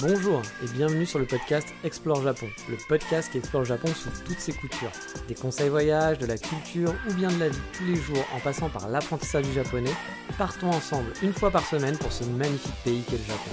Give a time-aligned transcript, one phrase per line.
[0.00, 4.38] Bonjour et bienvenue sur le podcast Explore Japon, le podcast qui explore Japon sous toutes
[4.38, 4.90] ses coutures.
[5.28, 8.40] Des conseils voyage, de la culture ou bien de la vie tous les jours en
[8.40, 9.92] passant par l'apprentissage du japonais,
[10.38, 13.50] partons ensemble une fois par semaine pour ce magnifique pays qu'est le Japon.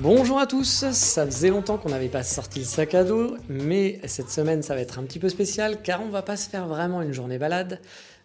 [0.00, 4.00] Bonjour à tous, ça faisait longtemps qu'on n'avait pas sorti le sac à dos, mais
[4.06, 6.68] cette semaine ça va être un petit peu spécial car on va pas se faire
[6.68, 7.80] vraiment une journée balade,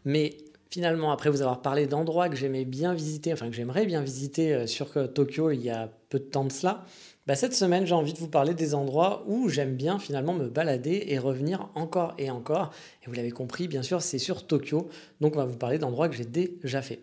[0.05, 0.38] mais
[0.74, 4.54] finalement, après vous avoir parlé d'endroits que j'aimais bien visiter, enfin que j'aimerais bien visiter
[4.54, 6.86] euh, sur euh, Tokyo il y a peu de temps de cela,
[7.26, 10.48] bah, cette semaine j'ai envie de vous parler des endroits où j'aime bien finalement me
[10.48, 12.72] balader et revenir encore et encore.
[13.02, 14.88] Et vous l'avez compris, bien sûr, c'est sur Tokyo,
[15.22, 16.99] donc on va vous parler d'endroits que j'ai déjà fait.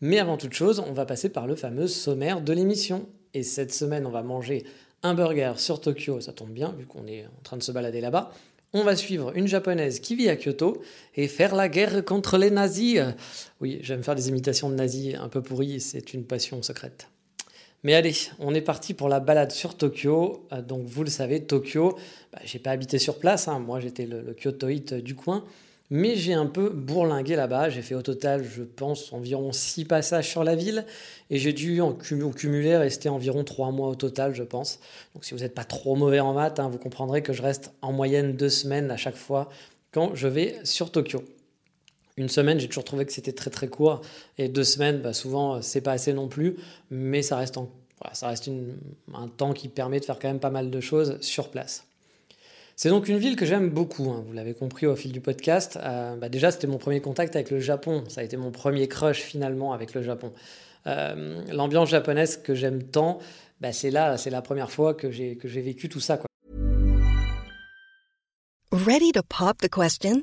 [0.00, 3.08] Mais avant toute chose, on va passer par le fameux sommaire de l'émission.
[3.34, 4.64] Et cette semaine, on va manger
[5.02, 8.00] un burger sur Tokyo, ça tombe bien vu qu'on est en train de se balader
[8.00, 8.30] là-bas
[8.72, 10.82] on va suivre une japonaise qui vit à Kyoto
[11.14, 13.00] et faire la guerre contre les nazis.
[13.60, 17.08] Oui, j'aime faire des imitations de nazis un peu pourries, c'est une passion secrète.
[17.86, 20.44] Mais allez, on est parti pour la balade sur Tokyo.
[20.52, 21.96] Euh, donc vous le savez, Tokyo,
[22.32, 23.60] bah, j'ai pas habité sur place, hein.
[23.60, 25.44] moi j'étais le, le Kyotoite du coin,
[25.90, 27.70] mais j'ai un peu bourlingué là-bas.
[27.70, 30.84] J'ai fait au total, je pense, environ 6 passages sur la ville.
[31.30, 34.80] Et j'ai dû en cumuler rester environ 3 mois au total, je pense.
[35.14, 37.70] Donc si vous n'êtes pas trop mauvais en maths, hein, vous comprendrez que je reste
[37.82, 39.48] en moyenne 2 semaines à chaque fois
[39.92, 41.22] quand je vais sur Tokyo.
[42.18, 44.00] Une semaine, j'ai toujours trouvé que c'était très très court.
[44.38, 46.56] Et deux semaines, bah, souvent, c'est pas assez non plus.
[46.90, 47.58] Mais ça reste,
[49.14, 51.84] un temps qui permet de faire quand même pas mal de choses sur place.
[52.74, 55.78] C'est donc une ville que j'aime beaucoup, hein, vous l'avez compris au fil du podcast.
[55.82, 58.86] Euh, bah déjà, c'était mon premier contact avec le Japon, ça a été mon premier
[58.86, 60.30] crush finalement avec le Japon.
[60.86, 63.18] Euh, L'ambiance japonaise que j'aime tant,
[63.62, 66.20] bah c'est là, c'est la première fois que j'ai vécu tout ça.
[68.72, 70.22] Ready to pop the question?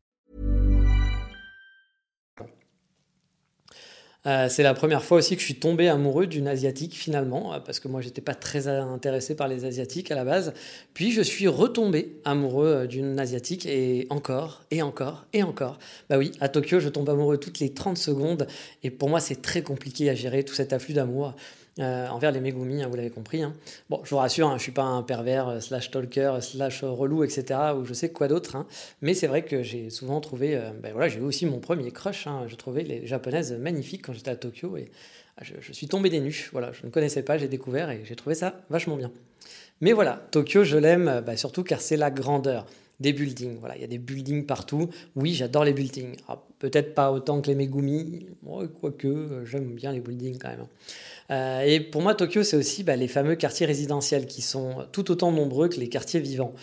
[4.27, 7.59] Euh, c'est la première fois aussi que je suis tombé amoureux d'une asiatique finalement, euh,
[7.59, 10.53] parce que moi j'étais pas très intéressé par les asiatiques à la base.
[10.93, 15.79] Puis je suis retombé amoureux euh, d'une asiatique et encore, et encore, et encore.
[16.07, 18.45] Bah oui, à Tokyo je tombe amoureux toutes les 30 secondes
[18.83, 21.33] et pour moi c'est très compliqué à gérer tout cet afflux d'amour.
[21.79, 23.43] Euh, envers les Megumi, hein, vous l'avez compris.
[23.43, 23.53] Hein.
[23.89, 27.23] Bon, je vous rassure, hein, je suis pas un pervers, euh, slash talker, slash relou,
[27.23, 28.65] etc., ou je sais quoi d'autre.
[29.01, 31.91] Mais c'est vrai que j'ai souvent trouvé, euh, ben voilà, j'ai eu aussi mon premier
[31.91, 32.27] crush.
[32.47, 34.91] je trouvais les japonaises magnifiques quand j'étais à Tokyo et
[35.37, 36.49] ah, je, suis tombé des nues.
[36.51, 39.11] Voilà, je ne connaissais pas, j'ai découvert et j'ai trouvé ça vachement bien.
[39.79, 42.65] Mais voilà, Tokyo, je l'aime bah, surtout car c'est la grandeur
[43.01, 43.57] des buildings.
[43.59, 44.89] Voilà, il y a des buildings partout.
[45.15, 46.15] Oui, j'adore les buildings.
[46.27, 48.27] Ah, peut-être pas autant que les Megumi,
[48.79, 50.67] quoique j'aime bien les buildings quand même.
[51.31, 55.11] Euh, et pour moi, Tokyo, c'est aussi bah, les fameux quartiers résidentiels qui sont tout
[55.11, 56.53] autant nombreux que les quartiers vivants.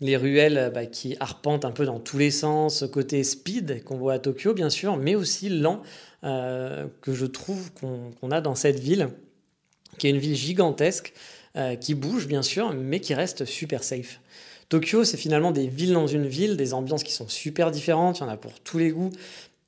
[0.00, 4.14] Les ruelles bah, qui arpentent un peu dans tous les sens, côté speed qu'on voit
[4.14, 5.82] à Tokyo, bien sûr, mais aussi lent
[6.24, 9.08] euh, que je trouve qu'on a dans cette ville,
[9.98, 11.12] qui est une ville gigantesque,
[11.56, 14.20] euh, qui bouge, bien sûr, mais qui reste super safe.
[14.68, 18.22] Tokyo, c'est finalement des villes dans une ville, des ambiances qui sont super différentes, il
[18.22, 19.10] y en a pour tous les goûts.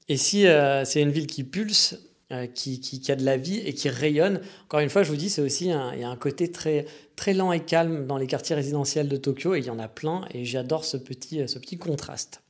[0.09, 0.47] Et si
[0.85, 1.99] c'est une ville qui pulse,
[2.33, 4.41] euh, qui, qui, a de la vie et qui rayonne.
[4.65, 6.85] Encore une fois, je vous dis, c'est aussi un, il y a un côté très,
[7.15, 9.87] très lent et calme dans les quartiers résidentiels de Tokyo et il y en a
[9.87, 12.43] plein et j'adore ce petit, ce petit contraste.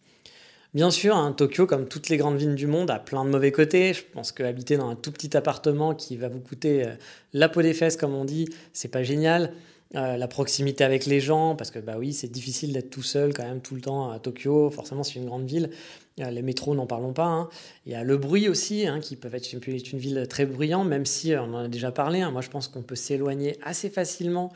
[0.72, 3.52] Bien sûr, hein, Tokyo, comme toutes les grandes villes du monde, a plein de mauvais
[3.52, 3.92] côtés.
[3.92, 6.94] Je pense que habiter dans un tout petit appartement qui va vous coûter euh,
[7.34, 9.52] la peau des fesses, comme on dit, c'est pas génial.
[9.94, 13.32] Euh, la proximité avec les gens, parce que bah oui, c'est difficile d'être tout seul
[13.32, 14.68] quand même tout le temps à Tokyo.
[14.70, 15.70] Forcément, c'est une grande ville.
[16.18, 17.26] Les métros, n'en parlons pas.
[17.26, 17.50] Hein.
[17.84, 20.88] Il y a le bruit aussi, hein, qui peut être une, une, ville très bruyante,
[20.88, 22.22] même si euh, on en a déjà parlé.
[22.22, 22.30] Hein.
[22.30, 24.50] Moi, je pense qu'on peut s'éloigner assez facilement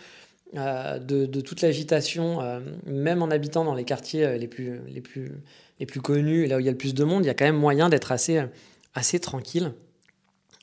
[0.56, 5.32] euh, de, toute l'agitation, euh, même en habitant dans les quartiers les plus, les, plus,
[5.78, 7.24] les plus connus, là où il y a le plus de monde.
[7.24, 8.42] Il y a quand même moyen d'être assez,
[8.94, 9.72] assez tranquille.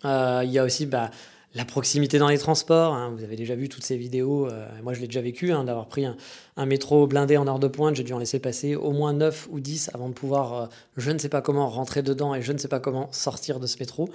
[0.03, 1.11] il y a aussi bah,
[1.55, 2.93] la proximité dans les transports.
[2.93, 3.13] Hein.
[3.15, 4.47] vous avez déjà vu toutes ces vidéos.
[4.47, 6.15] Euh, moi, je l'ai déjà vécu, hein, d'avoir pris un,
[6.65, 7.95] métro blindé en heure de pointe.
[7.95, 10.65] J'ai dû en laisser passer au moins 9 ou 10 avant de pouvoir, euh,
[10.97, 13.67] je ne sais pas comment, rentrer dedans et je ne sais pas comment sortir de
[13.67, 14.09] ce métro.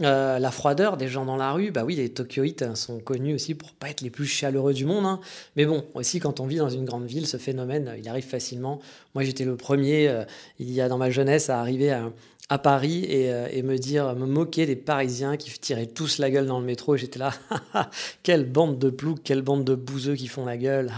[0.00, 3.54] Euh, la froideur des gens dans la rue, bah oui, les Tokyoïtes sont connus aussi
[3.54, 5.06] pour pas être les plus chaleureux du monde.
[5.06, 5.20] Hein.
[5.54, 8.80] Mais bon, aussi quand on vit dans une grande ville, ce phénomène, il arrive facilement.
[9.14, 10.24] Moi, j'étais le premier,
[10.58, 12.10] il y a dans ma jeunesse, à arriver à,
[12.50, 16.46] à Paris euh, et, me dire, me moquer des Parisiens qui tiraient tous la gueule
[16.46, 16.96] dans le métro.
[16.96, 17.32] J'étais là,
[18.22, 20.92] quelle bande de ploucs, quelle bande de bouseux qui font la gueule,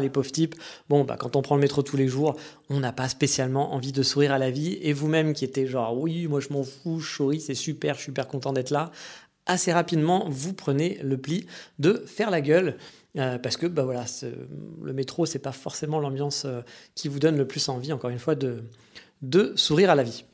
[0.00, 0.54] les pauvres types.
[0.88, 2.36] Bon, bah, quand on prend le métro tous les jours,
[2.70, 4.78] on n'a pas spécialement envie de sourire à la vie.
[4.82, 8.06] Et vous-même qui étiez genre, oui, moi je m'en fous, souris, c'est super, je suis
[8.06, 8.92] super content d'être là.
[9.46, 11.46] Assez rapidement, vous prenez le pli
[11.80, 12.76] de faire la gueule.
[13.18, 14.04] Euh, parce que bah voilà,
[14.82, 16.62] le métro, c'est pas forcément l'ambiance euh,
[16.94, 20.24] qui vous donne le plus envie, encore une fois, de sourire à la vie.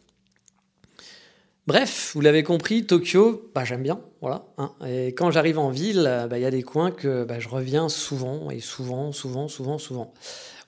[1.68, 4.46] Bref, vous l'avez compris, Tokyo, bah, j'aime bien, voilà.
[4.56, 4.72] Hein.
[4.86, 7.90] Et quand j'arrive en ville, bah, il y a des coins que bah, je reviens
[7.90, 10.14] souvent, et souvent, souvent, souvent, souvent.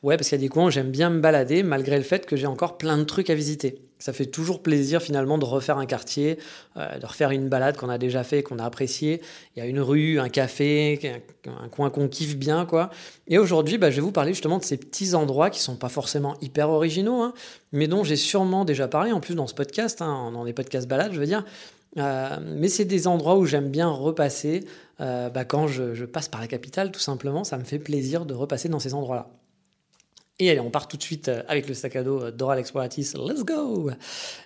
[0.02, 2.24] Ouais, parce qu'il y a des coins où j'aime bien me balader, malgré le fait
[2.24, 3.82] que j'ai encore plein de trucs à visiter.
[3.98, 6.38] Ça fait toujours plaisir finalement de refaire un quartier,
[6.78, 9.20] euh, de refaire une balade qu'on a déjà fait, qu'on a apprécié.
[9.54, 12.88] Il y a une rue, un café, un, coin qu'on kiffe bien, quoi.
[13.28, 15.90] Et aujourd'hui, bah, je vais vous parler justement de ces petits endroits qui sont pas
[15.90, 17.34] forcément hyper originaux, hein,
[17.72, 20.88] mais dont j'ai sûrement déjà parlé en plus dans ce podcast, hein, dans les podcasts
[20.88, 21.44] balades, je veux dire.
[21.98, 24.64] Euh, mais c'est des endroits où j'aime bien repasser
[25.00, 27.44] euh, bah, quand je passe par la capitale, tout simplement.
[27.44, 29.28] Ça me fait plaisir de repasser dans ces endroits-là.
[30.40, 32.58] Et allez, on part tout de suite euh, avec le sac à dos euh, d'Oral
[32.58, 33.12] Exploratis.
[33.14, 33.90] Let's go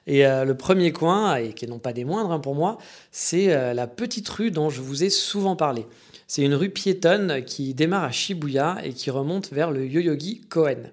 [0.08, 2.78] Et euh, le premier coin, et qui est non pas des moindres hein, pour moi,
[3.12, 5.86] c'est la petite rue dont je vous ai souvent parlé.
[6.26, 10.90] C'est une rue piétonne qui démarre à Shibuya et qui remonte vers le Yoyogi Koen.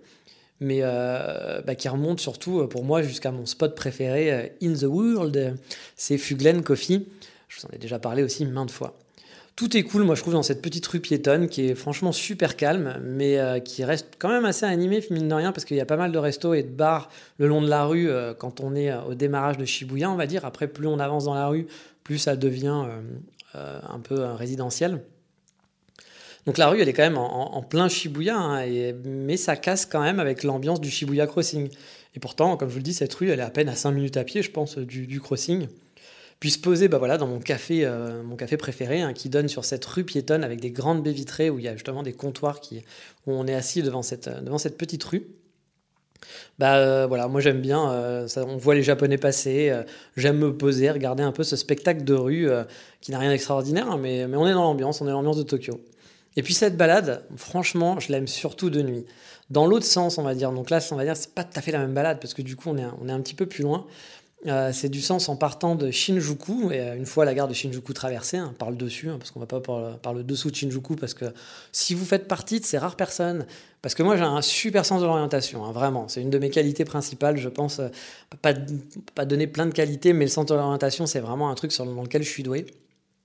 [0.59, 5.57] Mais bah, qui remonte surtout pour moi jusqu'à mon spot préféré in the world,
[5.95, 7.07] c'est Fuglen Coffee.
[7.47, 9.00] Je vous en ai déjà parlé aussi maintes fois.
[9.55, 12.55] Tout est cool, moi je trouve, dans cette petite rue piétonne qui est franchement super
[12.55, 15.81] calme, mais euh, qui reste quand même assez animée, mine de rien, parce qu'il y
[15.81, 18.61] a pas mal de restos et de bars le long de la rue euh, quand
[18.61, 20.45] on est euh, au démarrage de Shibuya, on va dire.
[20.45, 21.67] Après, plus on avance dans la rue,
[22.03, 22.85] plus ça devient
[23.53, 25.01] un peu résidentiel.
[26.45, 28.65] Donc la rue, elle est quand même en, plein Shibuya, hein,
[29.03, 31.69] mais ça casse quand même avec l'ambiance du Shibuya Crossing.
[32.15, 33.91] Et pourtant, comme je vous le dis, cette rue, elle est à peine à 5
[33.91, 35.67] minutes à pied, je pense, du crossing
[36.41, 39.47] puis se poser bah voilà, dans mon café, euh, mon café préféré, hein, qui donne
[39.47, 42.13] sur cette rue piétonne avec des grandes baies vitrées où il y a justement des
[42.13, 42.83] comptoirs qui,
[43.27, 45.27] où on est assis devant cette, devant cette petite rue.
[46.57, 49.71] Bah euh, voilà, moi j'aime bien, euh, ça, on voit les Japonais passer,
[50.17, 52.49] j'aime me poser, regarder un peu ce spectacle de rue
[53.01, 55.37] qui n'a rien d'extraordinaire, hein, mais, mais on est dans l'ambiance, on est dans l'ambiance
[55.37, 55.79] de Tokyo.
[56.37, 59.05] Et puis cette balade, franchement, je l'aime surtout de nuit.
[59.51, 61.61] Dans l'autre sens, on va dire, donc là, on va dire, c'est pas tout à
[61.61, 63.45] fait la même balade parce que du coup, on est, on est un petit peu
[63.45, 63.85] plus loin.
[64.47, 67.53] Euh, c'est du sens en partant de Shinjuku, et euh, une fois la gare de
[67.53, 70.55] Shinjuku traversée, hein, par le dessus, hein, parce qu'on va pas par, le dessous de
[70.55, 71.25] Shinjuku, parce que
[71.71, 73.45] si vous faites partie de ces rares personnes,
[73.83, 76.49] parce que moi j'ai un super sens de l'orientation, hein, vraiment, c'est une de mes
[76.49, 77.89] qualités principales, je pense, euh,
[78.41, 81.85] pas, donner plein de qualités, mais le sens de l'orientation, c'est vraiment un truc sur,
[81.85, 82.65] lequel je suis doué.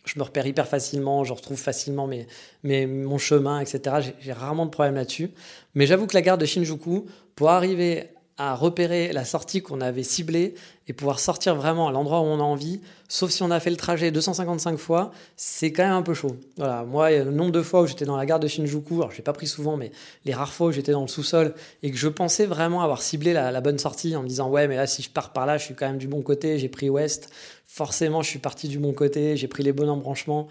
[0.04, 4.12] Je me repère hyper facilement, je retrouve facilement mes, mon chemin, etc.
[4.20, 5.30] J'ai rarement de problème là-dessus.
[5.74, 10.02] Mais j'avoue que la gare de Shinjuku, pour arriver à repérer la sortie qu'on avait
[10.02, 10.54] ciblée
[10.88, 13.70] et pouvoir sortir vraiment à l'endroit où on a envie, sauf si on a fait
[13.70, 16.36] le trajet 255 fois, c'est quand même un peu chaud.
[16.56, 19.16] Voilà, moi, le nombre de fois où j'étais dans la gare de Shinjuku, alors je
[19.16, 19.90] l'ai pas pris souvent, mais
[20.24, 23.32] les rares fois où j'étais dans le sous-sol et que je pensais vraiment avoir ciblé
[23.32, 25.64] la, bonne sortie en me disant ouais, mais là si je pars par là, je
[25.64, 27.30] suis quand même du bon côté, j'ai pris ouest,
[27.66, 30.48] forcément je suis parti du bon côté, j'ai pris les bons embranchements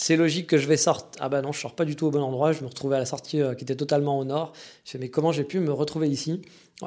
[0.00, 1.20] c'est logique que je vais sortir.
[1.20, 2.52] Ah bah non, je sors pas du tout au bon endroit.
[2.52, 4.52] Je me retrouvais à la sortie euh, qui était totalement au nord.
[4.84, 6.40] Je fais, mais comment j'ai pu me retrouver ici?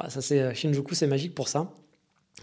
[0.08, 1.70] Ça, c'est euh, Shinjuku, c'est magique pour ça.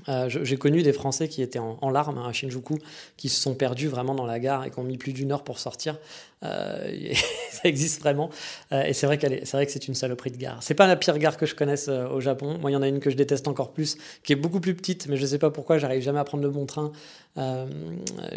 [0.07, 2.77] Euh, j'ai connu des Français qui étaient en, larmes à Shinjuku,
[3.17, 5.43] qui se sont perdus vraiment dans la gare et qui ont mis plus d'une heure
[5.43, 5.97] pour sortir.
[6.43, 7.13] Euh,
[7.51, 8.29] ça existe vraiment.
[8.71, 10.61] Euh, et c'est vrai, qu'elle c'est vrai que c'est une saloperie de gare.
[10.61, 12.57] C'est pas la pire gare que je connaisse au Japon.
[12.59, 14.75] Moi, il y en a une que je déteste encore plus, qui est beaucoup plus
[14.75, 16.91] petite, mais je sais pas pourquoi, j'arrive jamais à prendre le bon train.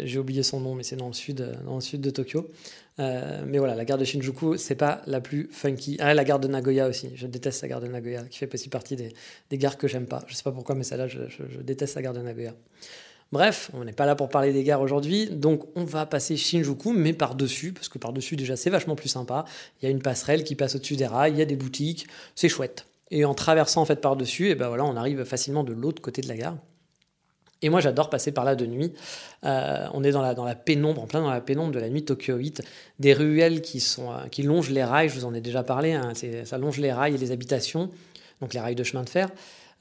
[0.03, 2.49] J'ai oublié son nom, mais c'est dans le sud, dans le sud de Tokyo.
[2.99, 5.97] Euh, mais voilà, la gare de Shinjuku, c'est pas la plus funky.
[5.99, 7.11] Ah, la gare de Nagoya aussi.
[7.15, 9.13] Je déteste la gare de Nagoya, qui fait aussi partie des,
[9.49, 10.23] des gares que j'aime pas.
[10.27, 12.53] Je sais pas pourquoi, mais celle-là, je, je, déteste la gare de Nagoya.
[13.31, 16.93] Bref, on n'est pas là pour parler des gares aujourd'hui, donc on va passer Shinjuku,
[16.93, 19.45] mais par-dessus, parce que par-dessus, déjà, c'est vachement plus sympa.
[19.81, 22.07] Il y a une passerelle qui passe au-dessus des rails, il y a des boutiques,
[22.35, 22.85] c'est chouette.
[23.09, 26.27] Et en traversant en par-dessus, et ben voilà, on arrive facilement de l'autre côté de
[26.27, 26.57] la gare.
[27.63, 28.93] Et moi, j'adore passer par là de nuit.
[29.45, 32.35] Euh, on est dans la, pénombre, en plein dans la pénombre de la nuit Tokyo
[32.35, 32.61] 8.
[32.99, 36.11] Des ruelles qui, sont, euh, longent les rails, je vous en ai déjà parlé, hein,
[36.43, 37.89] ça longe les rails et les habitations,
[38.41, 39.29] donc les rails de chemin de fer.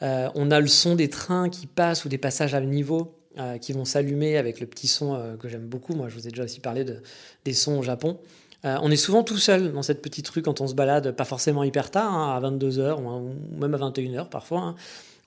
[0.02, 3.18] Euh, on a le son des trains qui passent ou des passages à niveau
[3.60, 5.94] qui vont s'allumer avec le petit son que j'aime beaucoup.
[5.94, 7.02] Moi, je vous ai déjà aussi parlé de,
[7.44, 8.18] des sons au Japon.
[8.64, 11.64] on est souvent tout seul dans cette petite rue quand on se balade, pas forcément
[11.64, 14.60] hyper tard, hein, à 22h ou, même à 21h parfois.
[14.60, 14.74] Hein.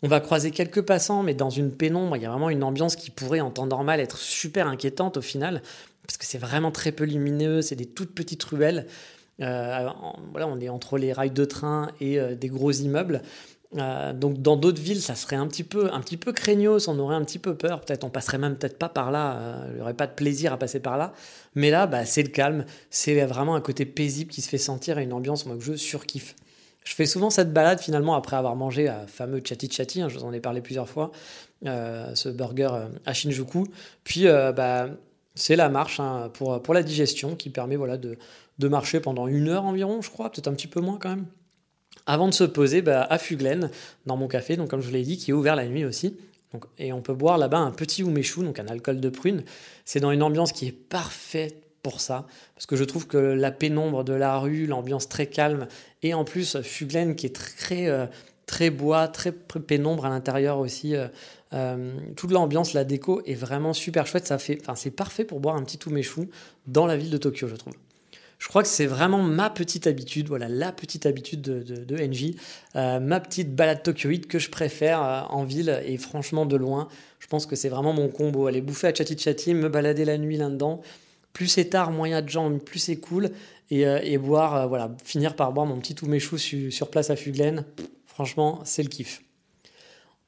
[0.06, 2.96] On va croiser quelques passants, mais dans une pénombre, il y a vraiment une ambiance
[2.96, 5.62] qui pourrait en temps normal être super inquiétante au final,
[6.06, 8.88] parce que c'est vraiment très peu lumineux, c'est des toutes petites ruelles.
[9.42, 9.90] Euh,
[10.32, 13.22] voilà, on est entre les rails de train et euh, des gros immeubles.
[13.75, 16.98] Euh, donc dans d'autres villes, ça serait un petit peu, un petit peu craignos, on
[17.00, 17.82] aurait un petit peu peur.
[17.82, 20.58] Peut-être on passerait même peut-être pas par là, il n'y aurait pas de plaisir à
[20.58, 21.13] passer par là.
[21.55, 24.98] Mais là, bah, c'est le calme, c'est vraiment un côté paisible qui se fait sentir
[24.98, 26.36] et une ambiance moi que je surkiffe.
[26.84, 30.20] Je fais souvent cette balade finalement après avoir mangé un fameux chati chati, hein, je
[30.20, 31.12] vous en ai parlé plusieurs fois,
[31.63, 32.70] ce burger
[33.05, 33.65] à Shinjuku.
[34.03, 34.89] Puis bah,
[35.34, 38.17] c'est la marche hein, pour, pour la digestion qui permet voilà, de,
[38.60, 41.25] de marcher pendant une heure environ, je crois, peut-être un petit peu moins quand même,
[42.06, 43.70] avant de se poser bah, à Fuglen,
[44.06, 46.16] dans mon café, donc comme je vous l'ai dit, qui est ouvert la nuit aussi.
[46.54, 49.44] Donc, et on peut boire là-bas un petit umeshu, donc un alcool de prune.
[49.84, 53.52] C'est dans une ambiance qui est parfaite pour ça, parce que je trouve que la
[53.52, 55.68] pénombre de la rue, l'ambiance très calme,
[56.02, 58.08] et en plus Fuglen qui est très, euh,
[58.48, 60.96] très bois, très pénombre à l'intérieur aussi.
[60.96, 61.08] Euh,
[61.54, 64.28] euh, toute l'ambiance, la déco est vraiment super chouette.
[64.28, 66.30] Ça fait, c'est parfait pour boire un petit umeshu
[66.68, 67.74] dans la ville de Tokyo, je trouve.
[68.46, 72.36] Je crois que c'est vraiment ma petite habitude, voilà, la petite habitude de, de, NJ,
[72.75, 76.88] euh, ma petite balade tokyoïde que je préfère euh, en ville et franchement de loin.
[77.18, 78.46] Je pense que c'est vraiment mon combo.
[78.46, 80.82] Aller bouffer à Chati Chati, me balader la nuit là-dedans.
[81.34, 83.32] Plus c'est tard, a de gens, plus c'est cool.
[83.72, 87.66] Et, euh, boire, voilà, finir par boire mon petit umeshu sur, sur place à Fuglen.
[88.06, 89.24] Franchement, c'est le kiff.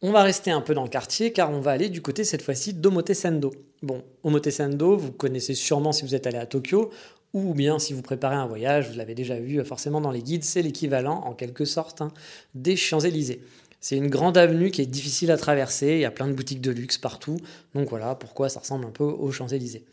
[0.02, 2.42] On va rester un peu dans le quartier car on va aller du côté cette
[2.42, 3.52] fois-ci d'Omotesando.
[3.82, 6.92] Bon, Omotesando, vous connaissez sûrement si vous êtes allé à Tokyo
[7.34, 10.44] ou bien si vous préparez un voyage, vous l'avez déjà vu forcément dans les guides,
[10.44, 12.12] c'est l'équivalent en quelque sorte hein,
[12.56, 13.42] des Champs-Élysées.
[13.80, 16.62] C'est une grande avenue qui est difficile à traverser, il y a plein de boutiques
[16.62, 17.38] de luxe partout,
[17.76, 19.86] donc voilà pourquoi ça ressemble un peu aux Champs-Élysées.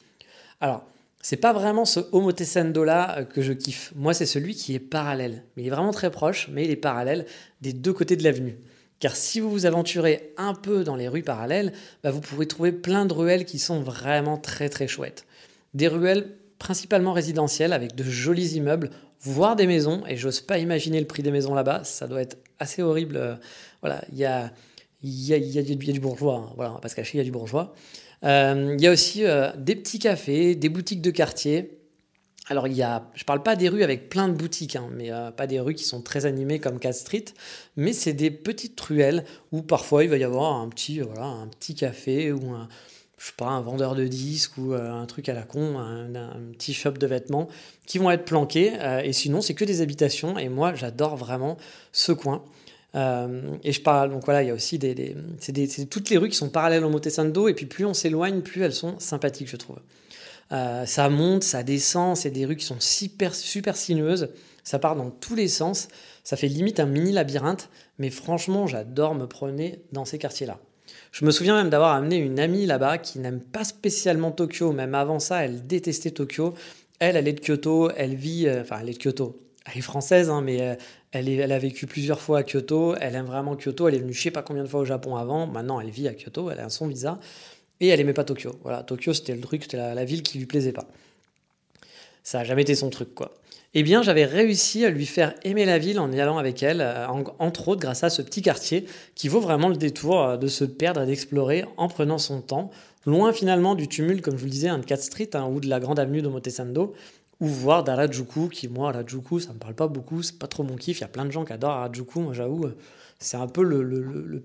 [0.60, 0.86] Alors,
[1.24, 3.94] c'est pas vraiment ce Omotesando là euh, que je kiffe.
[3.96, 5.42] Moi, c'est celui qui est parallèle.
[5.56, 7.24] Mais il est vraiment très proche, mais il est parallèle
[7.62, 8.58] des deux côtés de l'avenue.
[9.00, 11.72] Car si vous vous aventurez un peu dans les rues parallèles,
[12.02, 15.24] bah, vous pourrez trouver plein de ruelles qui sont vraiment très très chouettes.
[15.72, 18.88] Des ruelles principalement résidentielles avec de jolis immeubles,
[19.20, 20.02] voire des maisons.
[20.08, 21.84] Et j'ose pas imaginer le prix des maisons là-bas.
[21.84, 23.16] Ça doit être assez horrible.
[23.18, 23.34] Euh,
[23.82, 24.50] voilà, il y a,
[25.02, 26.36] y, a, y, a, du bourgeois.
[26.36, 26.52] Hein.
[26.56, 27.74] Voilà, on va pas se il y a du bourgeois.
[28.24, 31.80] Euh, il y a aussi euh, des petits cafés, des boutiques de quartier.
[32.48, 35.10] Alors, il y a, je parle pas des rues avec plein de boutiques, hein, mais
[35.36, 37.24] pas des rues qui sont très animées comme Cat Street,
[37.76, 41.46] mais c'est des petites ruelles où parfois il va y avoir un petit, voilà, un
[41.46, 42.68] petit café ou un,
[43.24, 46.12] je sais pas, un vendeur de disques ou euh, un truc à la con, un,
[46.52, 47.48] petit shop de vêtements
[47.86, 48.74] qui vont être planqués.
[48.78, 50.36] Euh, et sinon, c'est que des habitations.
[50.36, 51.56] Et moi, j'adore vraiment
[51.90, 52.44] ce coin.
[52.94, 55.16] Euh, et je parle, donc voilà, il y a aussi des.
[55.38, 57.48] c'est toutes les rues qui sont parallèles au Montesando.
[57.48, 59.78] Et puis plus on s'éloigne, plus elles sont sympathiques, je trouve.
[60.50, 62.18] ça monte, ça descend.
[62.18, 64.28] C'est des rues qui sont super, super sinueuses.
[64.64, 65.88] Ça part dans tous les sens.
[66.24, 67.70] Ça fait limite un mini labyrinthe.
[67.98, 70.60] Mais franchement, j'adore me promener dans ces quartiers-là.
[71.14, 74.96] Je me souviens même d'avoir amené une amie là-bas qui n'aime pas spécialement Tokyo, même
[74.96, 76.54] avant ça, elle détestait Tokyo.
[76.98, 79.40] Elle, elle est de Kyoto, elle vit, euh, enfin, elle est de Kyoto.
[79.64, 80.74] Elle est française, hein, mais euh,
[81.12, 82.96] elle, a vécu plusieurs fois à Kyoto.
[83.00, 83.86] Elle aime vraiment Kyoto.
[83.86, 85.46] Elle est venue je sais pas combien de fois au Japon avant.
[85.46, 86.50] Maintenant, elle vit à Kyoto.
[86.50, 87.20] Elle a son visa.
[87.78, 88.58] Et elle aimait pas Tokyo.
[88.64, 90.88] Voilà, Tokyo, c'était le truc, c'était la, ville qui lui plaisait pas.
[92.24, 93.32] Ça a jamais été son truc, quoi
[93.74, 96.80] eh bien j'avais réussi à lui faire aimer la ville en y allant avec elle,
[96.80, 97.06] euh,
[97.38, 100.64] entre autres grâce à ce petit quartier qui vaut vraiment le détour euh, de se
[100.64, 102.70] perdre et d'explorer en prenant son temps,
[103.04, 105.68] loin finalement du tumulte, comme je vous le disais, de 4 Street hein, ou de
[105.68, 106.94] la grande avenue de Motesando,
[107.40, 110.76] ou voir d'Arajuku, qui moi, Arajuku, ça me parle pas beaucoup, c'est pas trop mon
[110.76, 112.76] kiff, il y a plein de gens qui adorent Arajuku, moi j'avoue, euh,
[113.18, 114.44] c'est un peu le,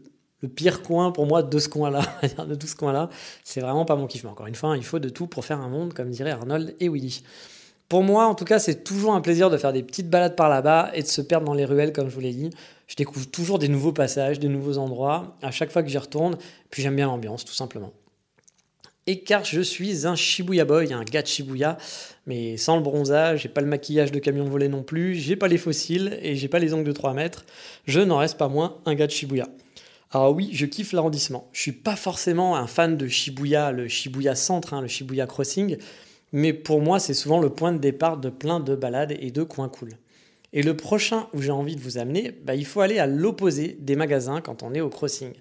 [0.55, 2.01] pire coin pour moi de ce coin-là,
[2.47, 3.09] de tout ce coin-là,
[3.43, 5.59] c'est vraiment pas mon kiff, mais encore une fois, il faut de tout pour faire
[5.59, 7.21] un monde, comme dirait Arnold et Willy.
[7.89, 10.47] Pour moi, en tout cas, c'est toujours un plaisir de faire des petites balades par
[10.47, 12.51] là-bas et de se perdre dans les ruelles, comme je vous l'ai dit.
[12.87, 16.37] Je découvre toujours des nouveaux passages, des nouveaux endroits, à chaque fois que j'y retourne.
[16.69, 17.91] Puis j'aime bien l'ambiance, tout simplement.
[19.07, 21.79] Et car je suis un Shibuya boy, un gars de Shibuya,
[22.27, 25.47] mais sans le bronzage, j'ai pas le maquillage de camion volé non plus, j'ai pas
[25.47, 27.43] les fossiles et j'ai pas les ongles de 3 mètres,
[27.85, 29.47] je n'en reste pas moins un gars de Shibuya.
[30.11, 31.49] Alors oui, je kiffe l'arrondissement.
[31.53, 35.77] Je suis pas forcément un fan de Shibuya, le Shibuya Centre, hein, le Shibuya Crossing,
[36.31, 39.43] mais pour moi, c'est souvent le point de départ de plein de balades et de
[39.43, 39.91] coins cool.
[40.53, 43.77] Et le prochain où j'ai envie de vous amener, bah, il faut aller à l'opposé
[43.79, 45.33] des magasins quand on est au crossing.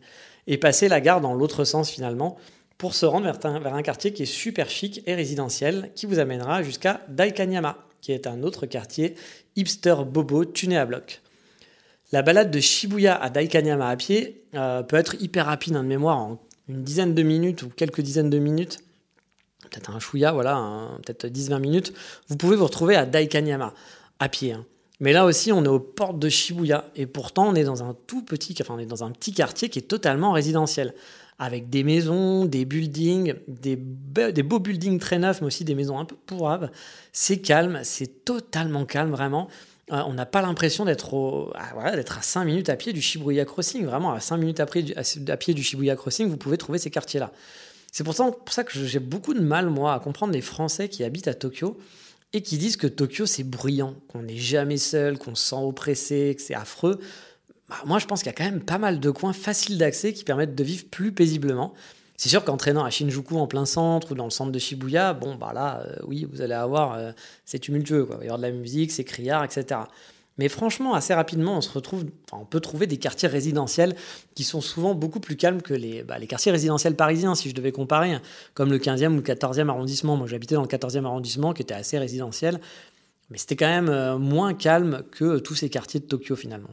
[0.47, 2.37] Et passer la gare dans l'autre sens finalement,
[2.76, 3.30] pour se rendre
[3.61, 8.12] vers un, quartier qui est super chic et résidentiel, qui vous amènera jusqu'à Daikanyama, qui
[8.12, 9.14] est un autre quartier
[9.57, 11.21] hipster bobo tuné à bloc.
[12.12, 15.88] La balade de Shibuya à Daikanyama à pied euh, peut être hyper rapide hein, de
[15.88, 18.78] mémoire, en une dizaine de minutes ou quelques dizaines de minutes
[19.70, 21.92] peut-être un chouïa, voilà, peut-être 10-20 minutes,
[22.28, 23.72] vous pouvez vous retrouver à Daikanyama,
[24.18, 24.52] à pied.
[24.52, 24.64] Hein.
[25.00, 27.94] Mais là aussi, on est aux portes de Shibuya et pourtant on est dans un
[28.06, 30.92] tout petit, enfin on est dans un petit quartier qui est totalement résidentiel,
[31.38, 36.04] avec des maisons, des buildings, des, beaux buildings très neufs, mais aussi des maisons un
[36.04, 36.68] peu pourraves.
[37.12, 39.48] C'est calme, c'est totalement calme vraiment.
[39.92, 43.44] Euh, on n'a pas l'impression d'être à, d'être à 5 minutes à pied du Shibuya
[43.44, 43.87] Crossing.
[43.87, 47.30] Vraiment, à 5 minutes à, à pied du Shibuya Crossing, vous pouvez trouver ces quartiers-là.
[47.99, 51.02] C'est pourtant pour ça que j'ai beaucoup de mal, moi, à comprendre les Français qui
[51.02, 51.76] habitent à Tokyo
[52.33, 56.33] et qui disent que Tokyo c'est bruyant, qu'on n'est jamais seul, qu'on se sent oppressé,
[56.37, 57.00] que c'est affreux.
[57.69, 60.12] Bah, moi je pense qu'il y a quand même pas mal de coins faciles d'accès
[60.12, 61.75] qui permettent de vivre plus paisiblement.
[62.17, 65.12] C'est sûr qu'en traînant à Shinjuku en plein centre ou dans le centre de Shibuya,
[65.12, 67.11] bon bah là, euh, oui, vous allez avoir, euh,
[67.45, 68.14] c'est tumultueux, quoi.
[68.14, 69.81] il va y avoir de la musique, c'est criard, etc.
[70.38, 73.97] Mais franchement, assez rapidement, on se retrouve, on peut trouver des quartiers résidentiels
[74.35, 77.54] qui sont souvent beaucoup plus calmes que les, bah, les quartiers résidentiels parisiens, si je
[77.54, 78.23] devais comparer, hein.
[78.54, 80.16] comme le 15e ou le 14e arrondissement.
[80.16, 82.61] Moi, j'habitais dans le 14e arrondissement, qui était assez résidentiel,
[83.30, 86.71] mais c'était quand même euh, moins calme que tous ces quartiers de Tokyo finalement.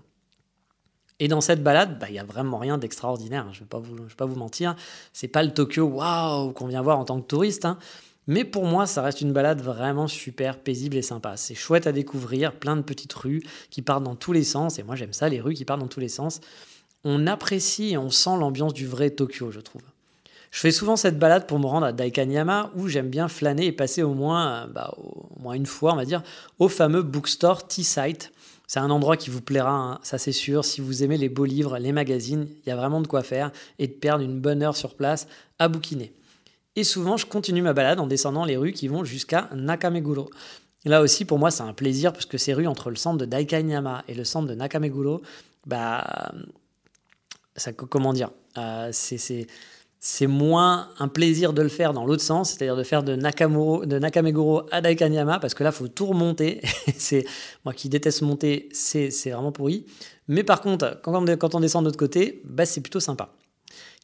[1.20, 3.46] Et dans cette balade, bah, il n'y a vraiment rien d'extraordinaire.
[3.48, 3.54] Hein.
[3.54, 4.76] Je ne vais, vais, pas vous mentir.
[5.14, 7.66] C'est pas le Tokyo waouh qu'on vient voir en tant que touriste.
[7.66, 7.80] Hein.
[8.28, 11.38] Mais pour moi, ça reste une balade vraiment super paisible et sympa.
[11.38, 14.80] C'est chouette à découvrir, plein de petites rues qui partent dans tous les sens.
[14.80, 16.42] Et moi, j'aime ça, les rues qui partent dans tous les sens.
[17.04, 19.84] On apprécie et on sent l'ambiance du vrai Tokyo, je trouve.
[20.50, 23.72] Je fais souvent cette balade pour me rendre à Daikanyama, où j'aime bien flâner et
[23.72, 26.24] passer au moins, bah, au moins une fois, on va dire,
[26.60, 28.32] au fameux bookstore T-Site.
[28.66, 30.66] C'est un endroit qui vous plaira, hein, ça c'est sûr.
[30.66, 33.52] Si vous aimez les beaux livres, les magazines, il y a vraiment de quoi faire
[33.78, 35.28] et de perdre une bonne heure sur place
[35.60, 36.14] à bouquiner.
[36.76, 40.30] Et souvent, je continue ma balade en descendant les rues qui vont jusqu'à Nakameguro.
[40.86, 44.04] Là aussi, pour moi, c'est un plaisir puisque ces rues entre le centre de Daikanyama
[44.08, 45.22] et le centre de Nakameguro,
[45.66, 46.32] bah,
[47.56, 52.76] ça, comment dire, euh, c'est moins un plaisir de le faire dans l'autre sens, c'est-à-dire
[52.76, 56.62] de faire de, Nakamuro, de Nakameguro à Daikanyama, parce que là, faut tout remonter.
[56.98, 57.26] c'est
[57.64, 59.86] Moi qui déteste monter, c'est vraiment pourri.
[60.28, 63.34] Mais par contre, quand on, quand on descend de l'autre côté, bah, c'est plutôt sympa.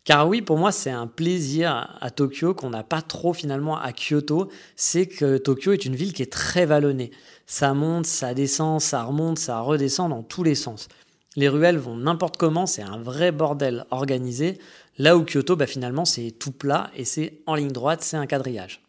[0.04, 3.92] Car oui, pour moi, c'est un plaisir à Tokyo qu'on n'a pas trop finalement à
[3.94, 4.50] Kyoto.
[4.76, 7.12] C'est que Tokyo est une ville qui est très vallonnée.
[7.46, 10.88] Ça monte, ça descend, ça remonte, ça redescend dans tous les sens.
[11.36, 14.58] Les ruelles vont n'importe comment, c'est un vrai bordel organisé.
[14.98, 18.26] Là où Kyoto, bah, finalement, c'est tout plat et c'est en ligne droite, c'est un
[18.26, 18.82] quadrillage.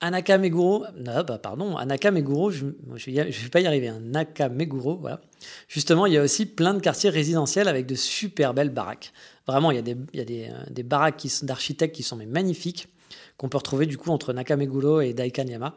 [0.00, 5.20] Anakameguro, non, bah, pardon, Anakameguro, je ne vais, pas y arriver, un Nakameguro, voilà.
[5.68, 9.12] Justement, il y a aussi plein de quartiers résidentiels avec de super belles baraques.
[9.46, 12.88] Vraiment, il y a des, il euh, baraques d'architectes qui sont magnifiques,
[13.36, 15.74] qu'on peut retrouver du coup entre Nakameguro et Daikanyama.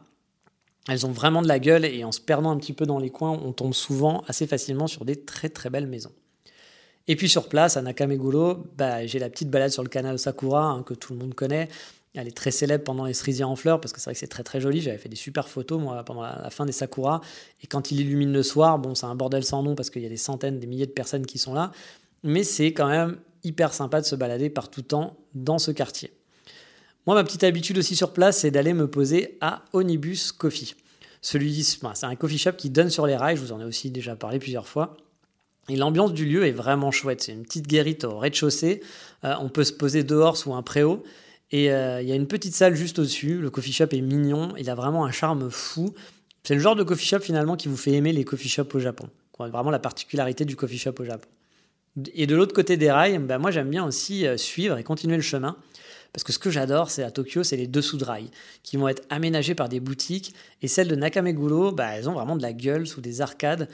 [0.90, 3.10] Elles ont vraiment de la gueule et en se perdant un petit peu dans les
[3.10, 6.12] coins, on tombe souvent assez facilement sur des très très belles maisons.
[7.08, 10.66] Et puis sur place, à Nakameguro, bah, j'ai la petite balade sur le canal Sakura
[10.66, 11.70] hein, que tout le monde connaît.
[12.16, 14.28] Elle est très célèbre pendant les cerisiers en fleurs parce que c'est vrai que c'est
[14.28, 14.82] très très joli.
[14.82, 17.22] J'avais fait des super photos moi pendant la, fin des sakura
[17.62, 20.06] et quand il illumine le soir, bon c'est un bordel sans nom parce qu'il y
[20.06, 21.72] a des centaines, des milliers de personnes qui sont là,
[22.22, 26.12] mais c'est quand même hyper sympa de se balader par tout temps dans ce quartier.
[27.06, 30.76] Moi, ma petite habitude aussi sur place, c'est d'aller me poser à Onibus Coffee.
[31.22, 33.92] Celui, c'est un coffee shop qui donne sur les rails, je vous en ai aussi
[33.92, 34.98] déjà parlé plusieurs fois.
[35.70, 37.22] Et l'ambiance du lieu est vraiment chouette.
[37.22, 38.82] C'est une petite guérite au rez-de-chaussée.
[39.24, 41.04] Euh, on peut se poser dehors sous un préau.
[41.52, 43.38] Et euh, il y a une petite salle juste au-dessus.
[43.38, 44.54] Le coffee shop est mignon.
[44.58, 45.94] Il a vraiment un charme fou.
[46.44, 48.80] C'est le genre de coffee shop finalement qui vous fait aimer les coffee shops au
[48.80, 49.08] Japon.
[49.40, 51.28] Vraiment la particularité du coffee shop au Japon.
[52.14, 55.16] Et de l'autre côté des rails, ben moi j'aime bien aussi euh, suivre et continuer
[55.16, 55.56] le chemin.
[56.12, 58.30] Parce que ce que j'adore, c'est à Tokyo, c'est les dessous de rails,
[58.62, 60.36] qui vont être aménagés par des boutiques.
[60.62, 63.68] Et celles de Nakameguro, bah, elles ont vraiment de la gueule sous des arcades.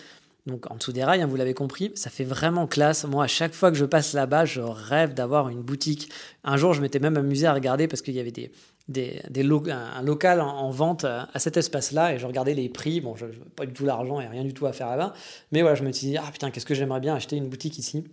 [0.46, 3.04] Donc en dessous des rails, hein, vous l'avez compris, ça fait vraiment classe.
[3.04, 6.10] Moi, à chaque fois que je passe là-bas, je rêve d'avoir une boutique.
[6.46, 8.52] Un jour, je m'étais même amusé à regarder parce qu'il y avait des,
[8.90, 9.22] des,
[9.70, 13.00] un local en, vente à cet espace-là et je regardais les prix.
[13.00, 15.14] Bon, je n'ai pas du tout l'argent et rien du tout à faire là-bas.
[15.52, 17.78] Mais voilà, je me suis dit, ah putain, qu'est-ce que j'aimerais bien acheter une boutique
[17.78, 18.04] ici.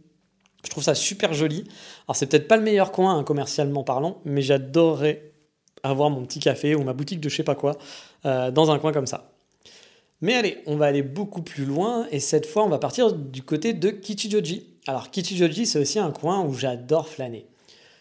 [0.64, 1.64] Je trouve ça super joli.
[2.06, 5.32] Alors, c'est peut-être pas le meilleur coin hein, commercialement parlant, mais j'adorerais
[5.82, 7.78] avoir mon petit café ou ma boutique de je sais pas quoi
[8.24, 9.32] euh, dans un coin comme ça.
[10.20, 13.42] Mais allez, on va aller beaucoup plus loin et cette fois on va partir du
[13.42, 14.66] côté de Kichijoji.
[14.86, 17.46] Alors Kichijoji c'est aussi un coin où j'adore flâner.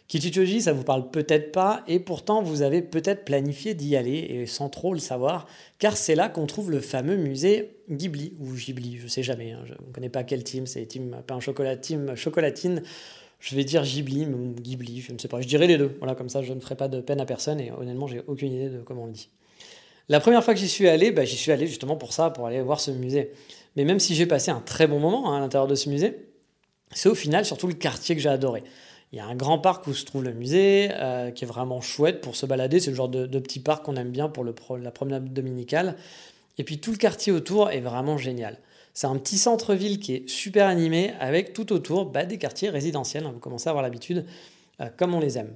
[0.07, 4.45] Kichijoji ça vous parle peut-être pas et pourtant vous avez peut-être planifié d'y aller et
[4.45, 5.47] sans trop le savoir
[5.79, 9.63] car c'est là qu'on trouve le fameux musée Ghibli ou Ghibli, je sais jamais, hein,
[9.65, 12.81] je ne connais pas quel team, c'est team pain chocolat, team chocolatine.
[13.39, 15.95] Je vais dire Ghibli ou Ghibli, je ne sais pas, je dirais les deux.
[15.99, 18.53] Voilà comme ça je ne ferai pas de peine à personne et honnêtement j'ai aucune
[18.53, 19.29] idée de comment on le dit.
[20.07, 22.45] La première fois que j'y suis allé, bah, j'y suis allé justement pour ça, pour
[22.45, 23.31] aller voir ce musée.
[23.75, 26.27] Mais même si j'ai passé un très bon moment hein, à l'intérieur de ce musée,
[26.91, 28.63] c'est au final surtout le quartier que j'ai adoré.
[29.11, 31.79] Il y a un grand parc où se trouve le musée, euh, qui est vraiment
[31.79, 32.79] chouette pour se balader.
[32.79, 35.95] C'est le genre de, petit parc qu'on aime bien pour la promenade dominicale.
[36.57, 38.57] Et puis tout le quartier autour est vraiment génial.
[38.93, 43.25] C'est un petit centre-ville qui est super animé avec tout autour bah, des quartiers résidentiels.
[43.25, 43.31] Hein.
[43.33, 44.25] vous commencez à avoir l'habitude
[44.81, 45.53] euh, comme on les aime.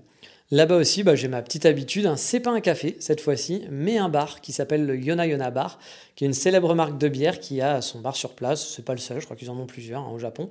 [0.51, 2.17] Là-bas aussi, bah, j'ai ma petite habitude, hein.
[2.17, 5.79] c'est pas un café cette fois-ci, mais un bar qui s'appelle le Yona Yona Bar,
[6.15, 8.67] qui est une célèbre marque de bière qui a son bar sur place.
[8.67, 10.49] C'est pas le seul, je crois qu'ils en ont plusieurs hein, au Japon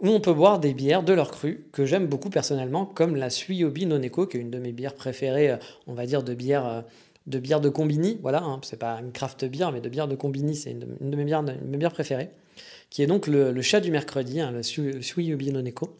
[0.00, 3.30] où on peut boire des bières de leur cru que j'aime beaucoup personnellement, comme la
[3.30, 6.66] Suiyobi Noneko, qui est une de mes bières préférées, euh, on va dire de bière
[6.66, 6.82] euh,
[7.26, 10.14] de bière de combini, voilà, hein, c'est pas une craft bière, mais de bière de
[10.14, 12.28] combini, c'est une, de mes bières, mes bières préférées,
[12.90, 15.96] qui est donc le, chat du mercredi, hein, le Suiyobi Noneko.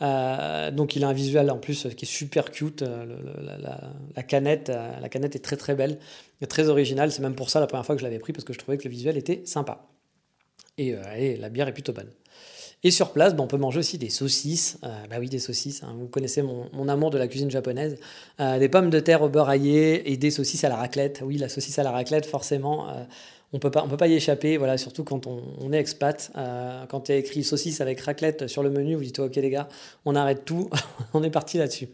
[0.00, 2.82] Euh, donc il a un visuel en plus qui est super cute.
[2.82, 5.98] la, canette, la canette est très très belle,
[6.40, 7.12] et très originale.
[7.12, 8.78] C'est même pour ça la première fois que je l'avais pris parce que je trouvais
[8.78, 9.86] que le visuel était sympa.
[10.78, 12.10] Et, et la bière est plutôt bonne.
[12.84, 14.78] Et sur place, bah, on peut manger aussi des saucisses.
[14.84, 15.82] Euh, bah oui, des saucisses.
[15.82, 15.94] Hein.
[15.98, 17.96] Vous connaissez mon, amour de la cuisine japonaise.
[18.40, 21.22] Euh, des pommes de terre au beurre aillé et des saucisses à la raclette.
[21.24, 23.02] Oui, la saucisse à la raclette, forcément, euh,
[23.52, 24.58] on peut pas, on peut pas y échapper.
[24.58, 26.30] Voilà, surtout quand on, est expat.
[26.88, 29.50] quand il y a écrit saucisse avec raclette sur le menu, vous dites ok les
[29.50, 29.68] gars,
[30.04, 30.70] on arrête tout,
[31.14, 31.88] on est parti là-dessus.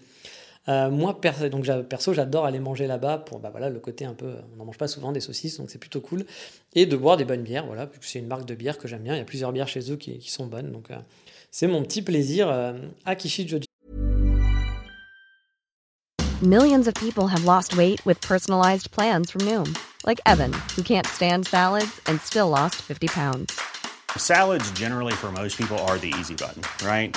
[0.69, 4.15] Euh, moi, perso, donc, perso, j'adore aller manger là-bas pour bah, voilà, le côté un
[4.15, 4.35] peu.
[4.55, 6.25] On n'en mange pas souvent des saucisses, donc c'est plutôt cool.
[6.75, 9.15] Et de boire des bonnes bières, voilà, c'est une marque de bière que j'aime bien.
[9.15, 10.73] Il y a plusieurs bières chez eux qui, qui sont bonnes.
[10.73, 10.97] Donc, euh,
[11.51, 12.73] c'est mon petit plaisir euh,
[13.05, 13.67] à Kishijoji.
[16.43, 19.75] Millions of people have lost weight with personalized plans from Noom,
[20.05, 23.59] like Evan, who can't stand salads and still lost 50 pounds.
[24.17, 27.17] Salads, generally, for most people, are the easy button, right?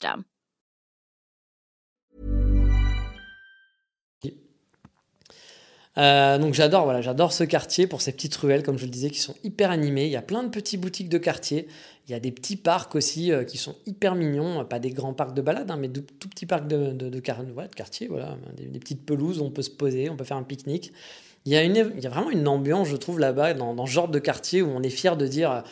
[5.97, 9.09] Euh, donc j'adore voilà, j'adore ce quartier pour ces petites ruelles, comme je le disais,
[9.09, 10.05] qui sont hyper animées.
[10.05, 11.67] Il y a plein de petites boutiques de quartier.
[12.07, 15.13] Il y a des petits parcs aussi euh, qui sont hyper mignons, pas des grands
[15.13, 19.39] parcs de balade, hein, mais de tout petits parcs de, quartier, voilà, des, petites pelouses
[19.39, 20.93] où on peut se poser, on peut faire un pique-nique.
[21.45, 23.87] Il y, a une, il y a vraiment une ambiance, je trouve, là-bas, dans, dans,
[23.87, 25.63] ce genre de quartier où on est fier de dire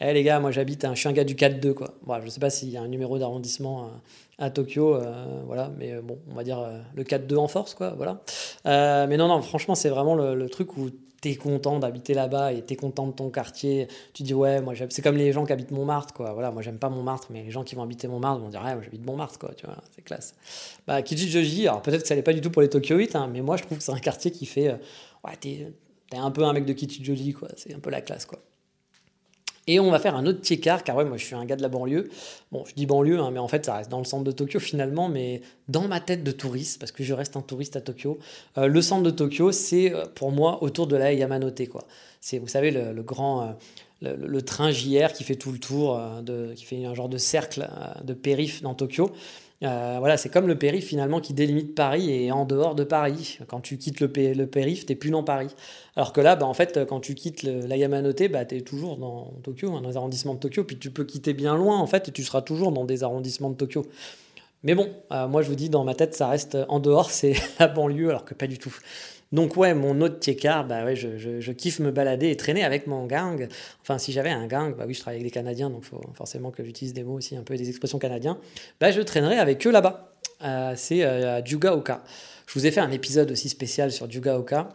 [0.00, 1.94] eh les gars, moi j'habite, je suis un gars du 4-2 quoi.
[2.06, 5.72] Bon, je sais pas s'il y a un numéro d'arrondissement euh, à, Tokyo, euh, voilà,
[5.76, 8.20] mais euh, bon, on va dire le 4-2 en force quoi, voilà.
[8.64, 12.64] mais non, non, franchement, c'est vraiment le, truc où tu es content d'habiter là-bas et
[12.64, 13.88] tu es content de ton quartier.
[14.12, 16.32] Tu dis ouais, moi c'est comme les gens qui habitent Montmartre quoi.
[16.32, 18.74] Voilà, moi j'aime pas Montmartre, mais les gens qui vont habiter Montmartre vont dire ouais,
[18.74, 20.36] moi j'habite Montmartre quoi, tu vois, c'est classe.
[20.86, 23.40] Bah Kijiji, alors peut-être que ça n'est pas du tout pour les Tokyoites, hein, mais
[23.40, 24.70] moi je trouve que c'est un quartier qui fait
[25.24, 25.66] ouais, t'es
[26.12, 28.38] es un peu un mec de Kijiji quoi, c'est un peu la classe quoi.
[29.68, 31.54] Et on va faire un autre petit car, car ouais, moi je suis un gars
[31.54, 32.08] de la banlieue.
[32.50, 34.58] Bon, je dis banlieue, hein, mais en fait ça reste dans le centre de Tokyo
[34.58, 38.18] finalement, mais dans ma tête de touriste, parce que je reste un touriste à Tokyo,
[38.56, 41.68] euh, le centre de Tokyo, c'est euh, pour moi autour de la Yamanote.
[41.68, 41.84] Quoi.
[42.20, 43.42] C'est, vous savez, le, grand...
[44.02, 46.00] Euh, le, train JR qui fait tout le tour,
[46.54, 47.68] qui fait un genre de cercle
[48.04, 49.10] de périph dans Tokyo.
[49.64, 53.38] Euh, voilà, c'est comme le périph finalement qui délimite Paris et en dehors de Paris.
[53.48, 55.48] Quand tu quittes le, le périph, t'es plus dans Paris.
[55.96, 58.96] Alors que là, bah, en fait, quand tu quittes la Yamanote, bah, tu es toujours
[58.96, 60.62] dans Tokyo, dans les arrondissements de Tokyo.
[60.62, 63.50] Puis tu peux quitter bien loin, en fait, et tu seras toujours dans des arrondissements
[63.50, 63.86] de Tokyo.
[64.64, 67.34] Mais bon, euh, moi je vous dis, dans ma tête, ça reste en dehors, c'est
[67.58, 68.76] la banlieue, alors que pas du tout.
[69.32, 73.06] Donc ouais, mon autre tiécard, bah ouais, je, kiffe me balader et traîner avec mon
[73.06, 73.48] gang.
[73.82, 76.50] Enfin, si j'avais un gang, bah oui, je travaille avec des Canadiens, donc faut forcément
[76.50, 78.38] que j'utilise des mots aussi, un peu des expressions canadiens.
[78.80, 80.14] Bah je traînerais avec eux là-bas.
[80.44, 82.02] Euh, c'est euh, à Jugaoka.
[82.46, 84.70] Je vous ai fait un épisode aussi spécial sur Jugaoka.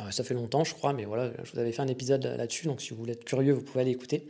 [0.00, 2.66] Euh, ça fait longtemps, je crois, mais voilà, je vous avais fait un épisode là-dessus,
[2.66, 4.28] donc si vous voulez être curieux, vous pouvez aller écouter.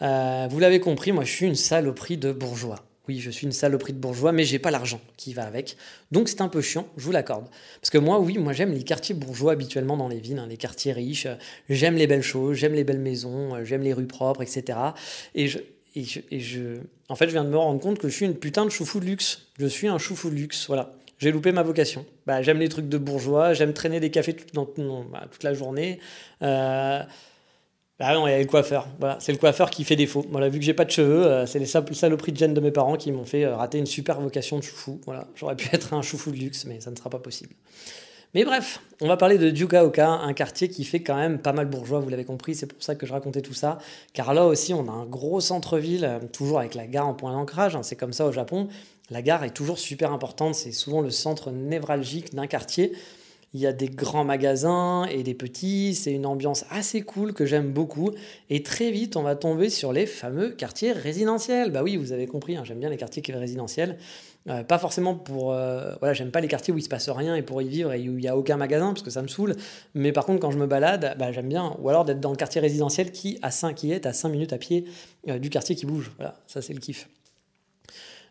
[0.00, 2.89] vous l'avez compris, moi je suis une saloperie de bourgeois.
[3.08, 5.76] Oui, je suis une saloperie de bourgeois, mais j'ai pas l'argent qui va avec.
[6.12, 7.46] Donc c'est un peu chiant, je vous l'accorde.
[7.80, 10.56] Parce que moi, oui, moi j'aime les quartiers bourgeois habituellement dans les villes, hein, les
[10.58, 11.26] quartiers riches.
[11.68, 14.78] J'aime les belles choses, j'aime les belles maisons, euh, j'aime les rues propres, etc.
[15.34, 15.58] Et je,
[17.08, 19.00] en fait, je viens de me rendre compte que je suis une putain de choufou
[19.00, 19.46] de luxe.
[19.58, 20.92] Je suis un choufou de luxe, voilà.
[21.18, 22.04] j'ai loupé ma vocation.
[22.26, 25.98] Bah, j'aime les trucs de bourgeois, j'aime traîner des cafés toute, bah, toute la journée.
[26.42, 27.02] Euh,
[28.00, 28.88] bah non, il y a le coiffeur.
[29.18, 30.24] C'est le coiffeur qui fait défaut.
[30.30, 32.70] Voilà, vu que j'ai pas de cheveux, euh, c'est les saloperies de gêne de mes
[32.70, 34.98] parents qui m'ont fait euh, rater une super vocation de choufou.
[35.04, 37.52] Voilà, j'aurais pu être un choufou de luxe, mais ça ne sera pas possible.
[38.32, 41.66] Mais bref, on va parler de Jugaoka, un quartier qui fait quand même pas mal
[41.66, 43.76] bourgeois, vous l'avez compris, c'est pour ça que je racontais tout ça.
[44.14, 47.32] Car là aussi, on a un gros centre-ville, euh, toujours avec la gare en point
[47.32, 48.68] d'ancrage, hein, c'est comme ça au Japon.
[49.10, 52.92] La gare est toujours super importante, c'est souvent le centre névralgique d'un quartier.
[53.52, 57.46] Il y a des grands magasins et des petits, c'est une ambiance assez cool que
[57.46, 58.10] j'aime beaucoup.
[58.48, 61.72] Et très vite, on va tomber sur les fameux quartiers résidentiels.
[61.72, 63.98] Bah oui, vous avez compris, hein, j'aime bien les quartiers résidentiels.
[64.48, 65.52] Euh, pas forcément pour.
[65.52, 67.92] Euh, voilà, j'aime pas les quartiers où il se passe rien et pour y vivre
[67.92, 69.56] et où il y a aucun magasin parce que ça me saoule.
[69.94, 71.76] Mais par contre, quand je me balade, bah, j'aime bien.
[71.80, 74.52] Ou alors d'être dans le quartier résidentiel qui, à 5, qui est à 5 minutes
[74.52, 74.86] à pied
[75.28, 76.12] euh, du quartier qui bouge.
[76.16, 77.08] Voilà, ça c'est le kiff.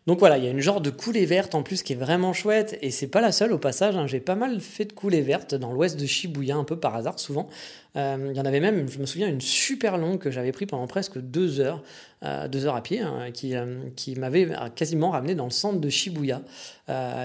[0.06, 2.32] Donc voilà, il y a une genre de coulée verte en plus qui est vraiment
[2.32, 3.96] chouette et c'est pas la seule au passage.
[3.96, 4.06] Hein.
[4.06, 7.18] J'ai pas mal fait de coulées vertes dans l'ouest de Shibuya un peu par hasard
[7.18, 7.48] souvent.
[7.96, 10.64] Euh, il y en avait même, je me souviens, une super longue que j'avais pris
[10.64, 11.82] pendant presque deux heures,
[12.24, 15.80] euh, deux heures à pied, hein, qui, euh, qui m'avait quasiment ramené dans le centre
[15.80, 16.42] de Shibuya.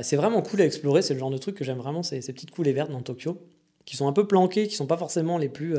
[0.03, 2.33] c'est vraiment cool à explorer, c'est le genre de truc que j'aime vraiment, ces, ces
[2.33, 3.41] petites coulées vertes dans Tokyo
[3.85, 5.75] qui sont un peu planquées, qui sont pas forcément les plus,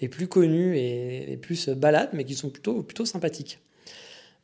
[0.00, 0.28] les plus
[0.74, 3.60] et les plus balades, mais qui sont plutôt, plutôt sympathiques.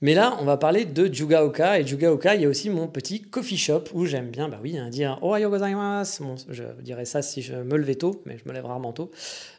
[0.02, 1.80] Mais là, on va parler de Jugaoka.
[1.80, 4.76] Et Jugaoka, il y a aussi mon petit coffee shop où j'aime bien, bah oui,
[4.76, 6.22] hein, dire Ohayo gozaimasu.
[6.22, 9.10] Bon, je dirais ça si je me levais tôt, mais je me lève rarement tôt.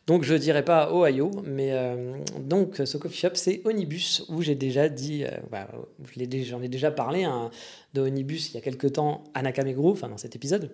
[0.06, 4.56] Donc je dirais pas Ohio, mais euh, donc ce coffee shop, c'est Onibus, où j'ai
[4.56, 5.68] déjà dit, euh, bah,
[6.44, 7.50] j'en ai déjà parlé hein,
[7.94, 10.72] de Onibus il y a quelques temps à Nakameguro, enfin dans cet épisode.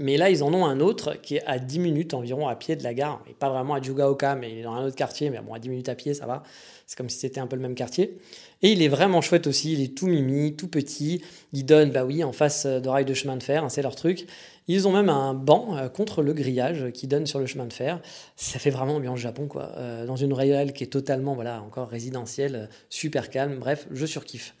[0.00, 2.74] Mais là, ils en ont un autre qui est à 10 minutes environ à pied
[2.74, 3.22] de la gare.
[3.28, 5.30] Et pas vraiment à Jugaoka, mais il est dans un autre quartier.
[5.30, 6.42] Mais bon, à 10 minutes à pied, ça va.
[6.86, 8.18] C'est comme si c'était un peu le même quartier.
[8.62, 9.72] Et il est vraiment chouette aussi.
[9.72, 11.22] Il est tout mimi, tout petit.
[11.52, 13.64] Il donne, bah oui, en face de rails de chemin de fer.
[13.64, 14.26] Hein, c'est leur truc.
[14.68, 17.72] Ils ont même un banc euh, contre le grillage qui donne sur le chemin de
[17.72, 18.00] fer.
[18.36, 19.72] Ça fait vraiment ambiance Japon, quoi.
[19.76, 23.58] Euh, dans une réelle qui est totalement, voilà, encore résidentielle, super calme.
[23.58, 24.54] Bref, je surkiffe.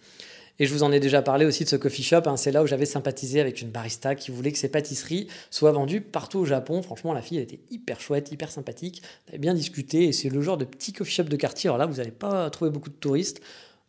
[0.58, 2.22] Et je vous en ai déjà parlé aussi de ce coffee shop.
[2.26, 2.36] Hein.
[2.36, 6.00] C'est là où j'avais sympathisé avec une barista qui voulait que ses pâtisseries soient vendues
[6.00, 6.80] partout au Japon.
[6.82, 9.02] Franchement, la fille, elle était hyper chouette, hyper sympathique.
[9.26, 10.04] On avait bien discuté.
[10.04, 11.68] Et c'est le genre de petit coffee shop de quartier.
[11.68, 13.40] Alors là, vous n'allez pas trouver beaucoup de touristes.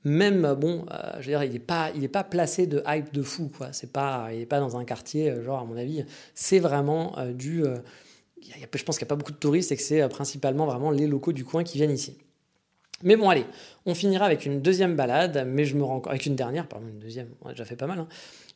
[0.06, 3.52] Même, bon, euh, je veux dire, il n'est pas, placé de hype de fou.
[3.56, 3.74] Quoi.
[3.74, 7.18] C'est pas, il n'est pas dans un quartier, euh, genre, à mon avis, c'est vraiment
[7.18, 7.64] euh, du.
[7.64, 11.08] je pense qu'il n'y a pas beaucoup de touristes et que c'est principalement vraiment les
[11.08, 12.18] locaux du coin qui viennent ici.
[13.04, 13.46] Mais bon, allez,
[13.86, 17.00] on finira avec une deuxième balade, mais je me rends avec une dernière, pardon, une
[17.00, 18.08] deuxième, on a déjà fait pas mal, hein.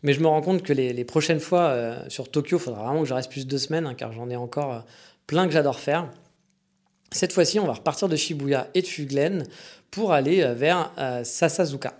[0.01, 3.01] mais je me rends compte que les, prochaines fois euh, sur Tokyo, il faudra vraiment
[3.01, 4.79] que je reste plus de deux semaines, hein, car j'en ai encore euh,
[5.27, 6.09] plein que j'adore faire.
[7.11, 9.43] Cette fois-ci, on va repartir de Shibuya et de Fuglen
[9.91, 10.91] pour aller euh, vers
[11.23, 11.93] Sasazuka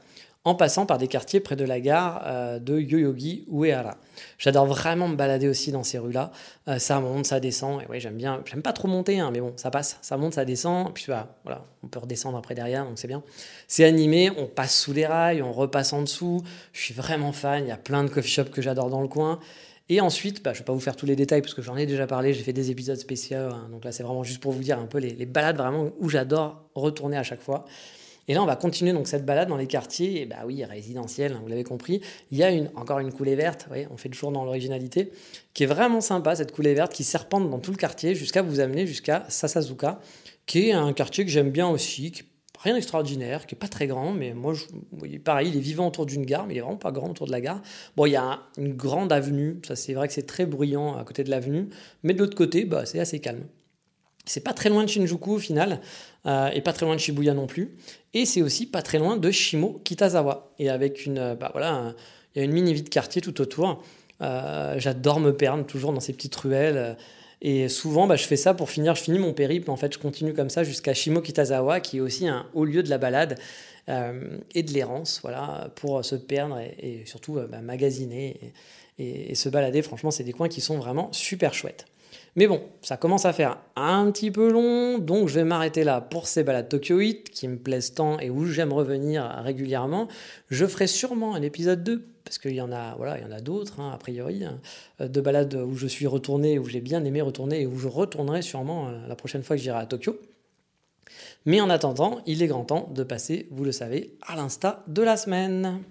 [0.45, 3.97] en passant par des quartiers près de la gare euh, de Yoyogi Uehara.
[4.38, 6.32] J'adore vraiment me balader aussi dans ces rues-là.
[6.67, 7.82] Euh, ça monte, ça descend.
[7.82, 8.41] Et ouais, j'aime bien.
[8.45, 9.97] J'aime pas trop monter, hein, mais bon, ça passe.
[10.02, 10.93] Ça monte, ça descend.
[10.93, 13.21] Puis bah, voilà, on peut redescendre après derrière, donc c'est bien.
[13.67, 14.32] C'est animé.
[14.38, 16.41] On passe sous les rails, on repasse en dessous.
[16.71, 17.65] Je suis vraiment fan.
[17.65, 19.39] Il y a plein de coffee shops que j'adore dans le coin.
[19.89, 21.75] Et ensuite, bah, je ne vais pas vous faire tous les détails parce que j'en
[21.75, 23.38] ai déjà parlé, j'ai fait des épisodes spéciaux.
[23.38, 23.67] Hein.
[23.71, 26.10] donc là, c'est vraiment juste pour vous dire un peu les, les balades vraiment où
[26.10, 27.65] j'adore retourner à chaque fois.
[28.29, 31.33] Et là, on va continuer donc cette balade dans les quartiers, et bah oui, résidentiels,
[31.33, 31.99] hein, vous l'avez compris.
[32.31, 35.11] Il y a encore une coulée verte, on fait toujours dans l'originalité,
[35.55, 38.59] qui est vraiment sympa, cette coulée verte qui serpente dans tout le quartier jusqu'à vous
[38.59, 39.99] amener jusqu'à Sasazuka,
[40.45, 42.23] qui est un quartier que j'aime bien aussi, qui
[42.59, 46.05] rien d'extraordinaire, qui est pas très grand, mais moi, je, pareil, il est vivant autour
[46.05, 47.61] d'une gare, mais il est vraiment pas grand autour de la gare.
[47.95, 51.03] Bon, il y a une grande avenue, ça c'est vrai que c'est très bruyant à
[51.03, 51.69] côté de l'avenue,
[52.03, 53.45] mais de l'autre côté, bah, c'est assez calme.
[54.25, 55.81] C'est pas très loin de Shinjuku au final,
[56.25, 57.75] euh, et pas très loin de Shibuya non plus.
[58.13, 60.51] Et c'est aussi pas très loin de Shimo Kitazawa.
[60.60, 61.93] Et avec une, euh, bah voilà,
[62.36, 63.84] il y a une mini vie de quartier tout autour.
[64.21, 66.97] Euh, j'adore me perdre toujours dans ces petites ruelles.
[67.41, 68.95] Et souvent, bah, je fais ça pour finir.
[68.95, 69.71] Je finis mon périple.
[69.71, 72.84] En fait, je continue comme ça jusqu'à Shimo Kitazawa, qui est aussi un haut lieu
[72.84, 73.39] de la balade
[74.53, 78.53] et de l'errance, voilà, pour se perdre et, surtout bah, magasiner
[78.99, 79.82] et, et, se balader.
[79.82, 81.88] Franchement, c'est des coins qui sont vraiment super chouettes.
[82.39, 85.99] Mais bon, ça commence à faire un petit peu long, donc je vais m'arrêter là
[85.99, 90.08] pour ces balades Tokyo 8 qui me plaisent tant et où j'aime revenir régulièrement.
[90.47, 93.82] Je ferai sûrement un épisode 2 parce qu'il y en a, voilà, il y d'autres
[93.82, 94.62] hein, a priori, hein,
[95.06, 98.41] de balades où je suis retourné, où j'ai bien aimé retourner et où je retournerai
[98.41, 100.17] sûrement euh, la prochaine fois que j'irai à Tokyo.
[101.45, 105.02] Mais en attendant, il est grand temps de passer, vous le savez, à l'insta de
[105.02, 105.82] la semaine.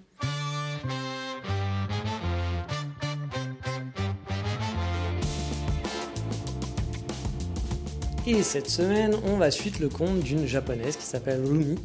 [8.31, 11.79] Et cette semaine, on va suivre le compte d'une japonaise qui s'appelle Rumi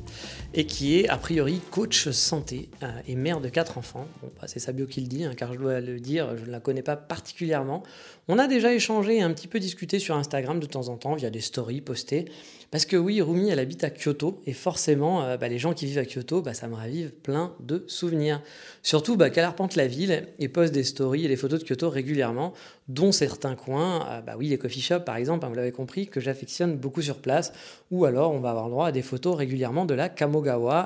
[0.54, 4.06] et qui est a priori coach santé euh, et mère de quatre enfants.
[4.22, 6.44] Bon, bah, c'est sa bio qui le dit, hein, car je dois le dire, je
[6.44, 7.82] ne la connais pas particulièrement.
[8.28, 11.14] On a déjà échangé et un petit peu discuté sur Instagram de temps en temps
[11.14, 12.26] via des stories postées.
[12.70, 15.86] Parce que oui, Rumi, elle habite à Kyoto et forcément, euh, bah, les gens qui
[15.86, 18.42] vivent à Kyoto, bah, ça me ravive plein de souvenirs.
[18.82, 22.52] Surtout qu'elle arpente la ville et poste des stories et des photos de Kyoto régulièrement,
[22.88, 26.06] dont certains coins, euh, bah oui, les coffee shops par exemple, hein, vous l'avez compris,
[26.08, 27.52] que j'affectionne beaucoup sur place,
[27.90, 30.08] ou alors on va avoir droit à des photos régulièrement de la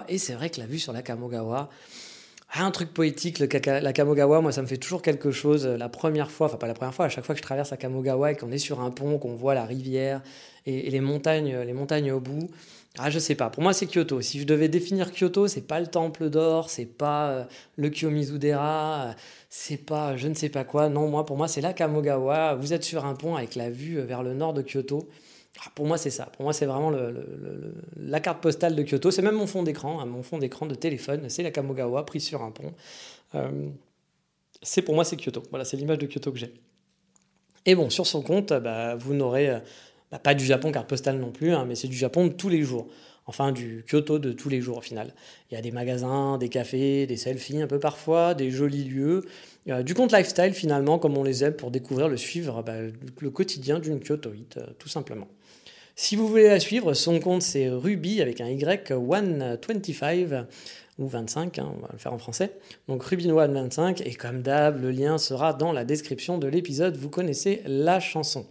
[0.09, 1.69] Et c'est vrai que la vue sur la Kamogawa,
[2.51, 5.67] ah, un truc poétique, la Kamogawa, moi ça me fait toujours quelque chose.
[5.67, 7.77] La première fois, enfin pas la première fois, à chaque fois que je traverse la
[7.77, 10.23] Kamogawa et qu'on est sur un pont, qu'on voit la rivière
[10.65, 12.49] et, les montagnes, les montagnes au bout.
[12.97, 13.51] Ah, je sais pas.
[13.51, 14.21] Pour moi, c'est Kyoto.
[14.23, 17.45] Si je devais définir Kyoto, c'est pas le temple d'or, c'est pas euh,
[17.77, 19.15] le Kiyomizu-dera,
[19.51, 20.89] c'est pas je ne sais pas quoi.
[20.89, 22.55] Non, moi, pour moi, c'est la Kamogawa.
[22.55, 25.09] Vous êtes sur un pont avec la vue vers le nord de Kyoto.
[25.65, 26.27] Ah, pour moi, c'est ça.
[26.27, 26.93] Pour moi, c'est vraiment
[27.97, 29.11] la carte postale de Kyoto.
[29.11, 31.29] C'est même mon fond d'écran, hein, mon fond d'écran de téléphone.
[31.29, 32.73] C'est la Kamogawa prise sur un pont.
[33.35, 33.69] Euh,
[34.63, 35.43] c'est pour moi, c'est Kyoto.
[35.51, 36.55] Voilà, c'est l'image de Kyoto que j'ai.
[37.67, 39.59] Et bon, sur son compte, bah, vous n'aurez euh,
[40.13, 42.49] bah, pas du Japon carte postale non plus, hein, mais c'est du Japon de tous
[42.49, 42.87] les jours.
[43.27, 45.13] Enfin, du Kyoto de tous les jours au final.
[45.51, 49.27] Il y a des magasins, des cafés, des selfies un peu parfois, des jolis lieux,
[49.83, 52.77] du compte lifestyle finalement, comme on les aime pour découvrir le suivre, bah,
[53.21, 55.29] le quotidien d'une Kyotoite, euh, tout simplement.
[56.01, 60.45] Si vous voulez la suivre, son compte c'est Ruby avec un Y125
[61.01, 62.53] ou 25, hein, on va le faire en français.
[62.87, 67.63] Donc Rubin125 et comme d'hab, le lien sera dans la description de l'épisode, vous connaissez
[67.67, 68.47] la chanson.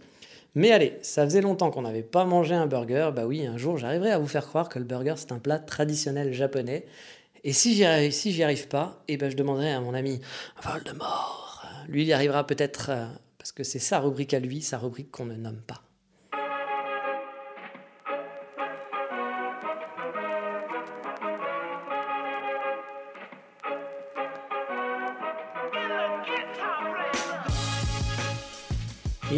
[0.56, 3.78] Mais allez, ça faisait longtemps qu'on n'avait pas mangé un burger, bah oui, un jour
[3.78, 6.84] j'arriverai à vous faire croire que le burger c'est un plat traditionnel japonais.
[7.44, 10.20] Et si j'y arrive pas, eh ben je demanderai à mon ami
[10.62, 11.64] Voldemort.
[11.88, 13.06] Lui, il y arrivera peut-être euh,
[13.38, 15.87] parce que c'est sa rubrique à lui, sa rubrique qu'on ne nomme pas.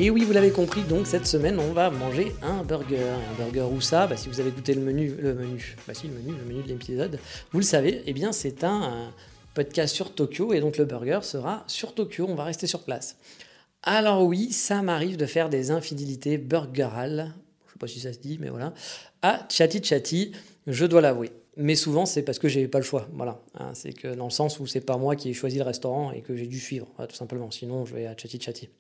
[0.03, 3.05] Et oui, vous l'avez compris, donc cette semaine, on va manger un burger.
[3.05, 4.07] Un burger où ça?
[4.07, 6.63] Bah, Si vous avez goûté le menu, le menu, bah si, le menu, le menu
[6.63, 7.19] de l'épisode,
[7.53, 9.13] vous le savez, eh bien c'est un,
[9.53, 13.19] podcast sur Tokyo, et donc le burger sera sur Tokyo, on va rester sur place.
[13.83, 17.35] Alors oui, ça m'arrive de faire des infidélités burgerales,
[17.67, 18.73] je sais pas si ça se dit, mais voilà,
[19.21, 20.33] à Chatty Chatty,
[20.67, 21.31] je dois l'avouer.
[21.59, 23.07] Mais souvent, c'est parce que j'ai pas le choix.
[23.13, 23.43] Voilà.
[23.59, 26.11] Hein, c'est que dans le sens où c'est pas moi qui ai choisi le restaurant
[26.11, 27.51] et que j'ai dû suivre, tout simplement.
[27.51, 28.71] Sinon, je vais à Chatty Chatty.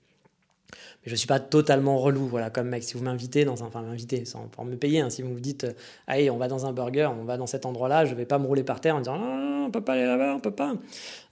[1.04, 2.82] Mais je suis pas totalement relou, voilà, comme mec.
[2.82, 5.40] Si vous m'invitez dans un, enfin m'invitez sans pour me payer, hein, si vous me
[5.40, 5.72] dites, euh,
[6.06, 8.46] allez, on va dans un burger, on va dans cet endroit-là, je vais pas me
[8.46, 10.74] rouler par terre en disant, non, non, on peut pas aller là-bas, on peut pas.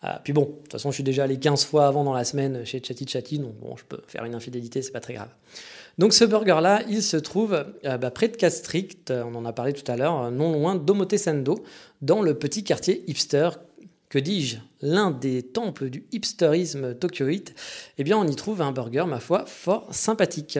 [0.03, 2.25] Ah, puis bon, de toute façon, je suis déjà allé 15 fois avant dans la
[2.25, 5.31] semaine chez Chatty Chatty, donc bon, je peux faire une infidélité, c'est pas très grave.
[5.99, 9.73] Donc ce burger-là, il se trouve euh, bah, près de Castrict, on en a parlé
[9.73, 11.65] tout à l'heure, non loin d'Omotesando,
[12.01, 13.51] dans le petit quartier hipster
[14.09, 17.55] que dis-je, l'un des temples du hipsterisme tokyoïte,
[17.99, 20.59] eh bien on y trouve un burger, ma foi, fort sympathique.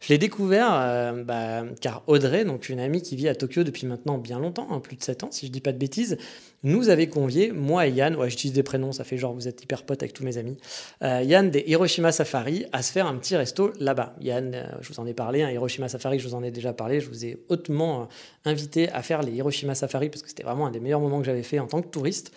[0.00, 3.86] Je l'ai découvert euh, bah, car Audrey, donc une amie qui vit à Tokyo depuis
[3.86, 6.16] maintenant bien longtemps, hein, plus de 7 ans si je dis pas de bêtises,
[6.62, 9.62] nous avait convié, moi et Yann, ouais j'utilise des prénoms, ça fait genre vous êtes
[9.62, 10.56] hyper potes avec tous mes amis,
[11.02, 14.16] euh, Yann des Hiroshima Safari, à se faire un petit resto là-bas.
[14.22, 16.72] Yann, euh, je vous en ai parlé, un Hiroshima Safari, je vous en ai déjà
[16.72, 18.08] parlé, je vous ai hautement
[18.46, 21.26] invité à faire les Hiroshima Safari parce que c'était vraiment un des meilleurs moments que
[21.26, 22.32] j'avais fait en tant que touriste.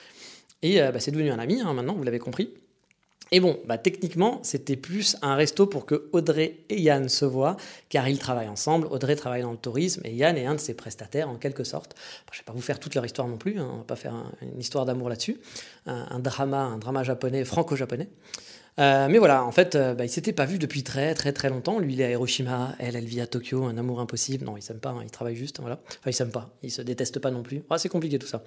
[0.62, 2.54] Et euh, bah, c'est devenu un ami, hein, maintenant, vous l'avez compris.
[3.32, 7.58] Et bon, bah, techniquement, c'était plus un resto pour que Audrey et Yann se voient,
[7.90, 8.88] car ils travaillent ensemble.
[8.88, 11.96] Audrey travaille dans le tourisme et Yann est un de ses prestataires en quelque sorte.
[12.32, 13.84] je ne vais pas vous faire toute leur histoire non plus, hein, on ne va
[13.84, 15.40] pas faire une histoire d'amour là-dessus.
[15.86, 18.10] Un, drama, un drama japonais, franco-japonais.
[18.80, 21.34] Euh, mais voilà, en fait, euh, bah, ils ne s'étaient pas vus depuis très très
[21.34, 21.80] très longtemps.
[21.80, 24.46] Lui, il est à Hiroshima, elle, elle vit à Tokyo, un amour impossible.
[24.46, 25.80] Non, ils s'aiment pas, hein, ils travaillent juste, voilà.
[25.88, 27.62] Enfin, ils s'aiment pas, ils se détestent pas non plus.
[27.70, 28.42] Ah, c'est compliqué tout ça.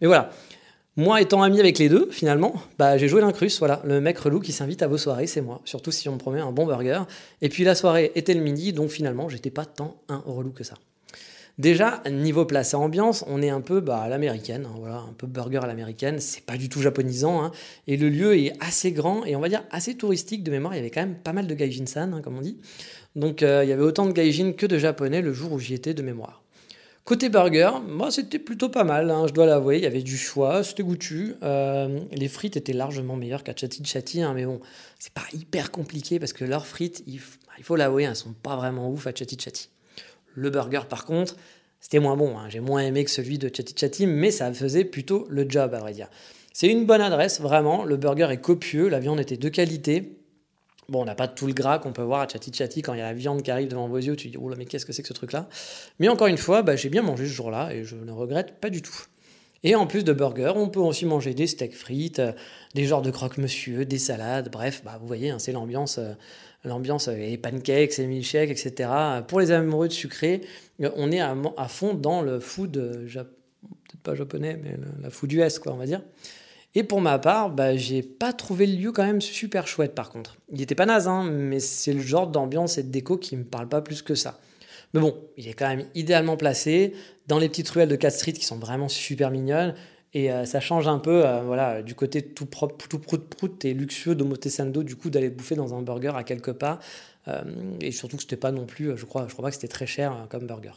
[0.00, 0.30] Mais voilà,
[0.96, 3.60] moi, étant ami avec les deux, finalement, bah, j'ai joué l'incruste.
[3.60, 5.60] Voilà, le mec relou qui s'invite à vos soirées, c'est moi.
[5.64, 7.02] Surtout si on me promet un bon burger.
[7.40, 10.64] Et puis la soirée était le midi, donc finalement, j'étais pas tant un relou que
[10.64, 10.74] ça.
[11.58, 15.12] Déjà, niveau place et ambiance, on est un peu bah, à l'américaine, hein, voilà, un
[15.12, 17.50] peu burger à l'américaine, c'est pas du tout japonisant, hein.
[17.88, 20.76] et le lieu est assez grand et on va dire assez touristique de mémoire, il
[20.76, 22.58] y avait quand même pas mal de gaijin-san, hein, comme on dit.
[23.16, 25.74] Donc euh, il y avait autant de gaijin que de japonais le jour où j'y
[25.74, 26.44] étais de mémoire.
[27.08, 29.78] Côté burger, moi c'était plutôt pas mal, hein, je dois l'avouer.
[29.78, 31.36] Il y avait du choix, c'était goûtu.
[31.42, 34.60] Euh, les frites étaient largement meilleures qu'à Chatty Chatty, hein, mais bon,
[34.98, 38.90] c'est pas hyper compliqué parce que leurs frites, il, faut l'avouer, elles sont pas vraiment
[38.90, 39.70] ouf à Chatty Chatty.
[40.34, 41.36] Le burger, par contre,
[41.80, 42.36] c'était moins bon.
[42.36, 42.50] Hein.
[42.50, 45.78] J'ai moins aimé que celui de Chatty Chatty, mais ça faisait plutôt le job, à
[45.78, 46.10] vrai dire.
[46.52, 47.84] C'est une bonne adresse, vraiment.
[47.86, 50.17] Le burger est copieux, la viande était de qualité.
[50.90, 52.98] Bon, on n'a pas tout le gras qu'on peut voir à Chatty Chatty quand il
[52.98, 54.86] y a la viande qui arrive devant vos yeux, tu dis, oh là, mais qu'est-ce
[54.86, 55.46] que c'est que ce truc-là?
[55.98, 58.70] Mais encore une fois, bah, j'ai bien mangé ce jour-là et je ne regrette pas
[58.70, 58.96] du tout.
[59.64, 62.22] Et en plus de burgers, on peut aussi manger des steaks frites,
[62.74, 66.00] des genres de croque-monsieur, des salades, bref, bah, vous voyez, hein, c'est l'ambiance,
[66.64, 68.88] l'ambiance, les pancakes, les milkshakes, etc.
[69.26, 70.40] Pour les amoureux de sucré,
[70.80, 75.74] on est à, fond dans le food, peut-être pas japonais, mais la food US, quoi,
[75.74, 76.00] on va dire.
[76.78, 80.10] Et pour ma part, bah, j'ai pas trouvé le lieu quand même super chouette par
[80.10, 80.36] contre.
[80.52, 83.42] Il était pas naze, hein, mais c'est le genre d'ambiance et de déco qui me
[83.42, 84.38] parle pas plus que ça.
[84.94, 86.92] Mais bon, il est quand même idéalement placé
[87.26, 89.74] dans les petites ruelles de Cat Street qui sont vraiment super mignonnes.
[90.14, 93.74] Et euh, ça change un peu euh, voilà, du côté tout propre, tout prout-prout et
[93.74, 96.78] luxueux d'Omotesando, du coup, d'aller bouffer dans un burger à quelques pas.
[97.26, 97.42] Euh,
[97.80, 99.88] et surtout que c'était pas non plus, je crois, je crois pas que c'était très
[99.88, 100.74] cher comme burger.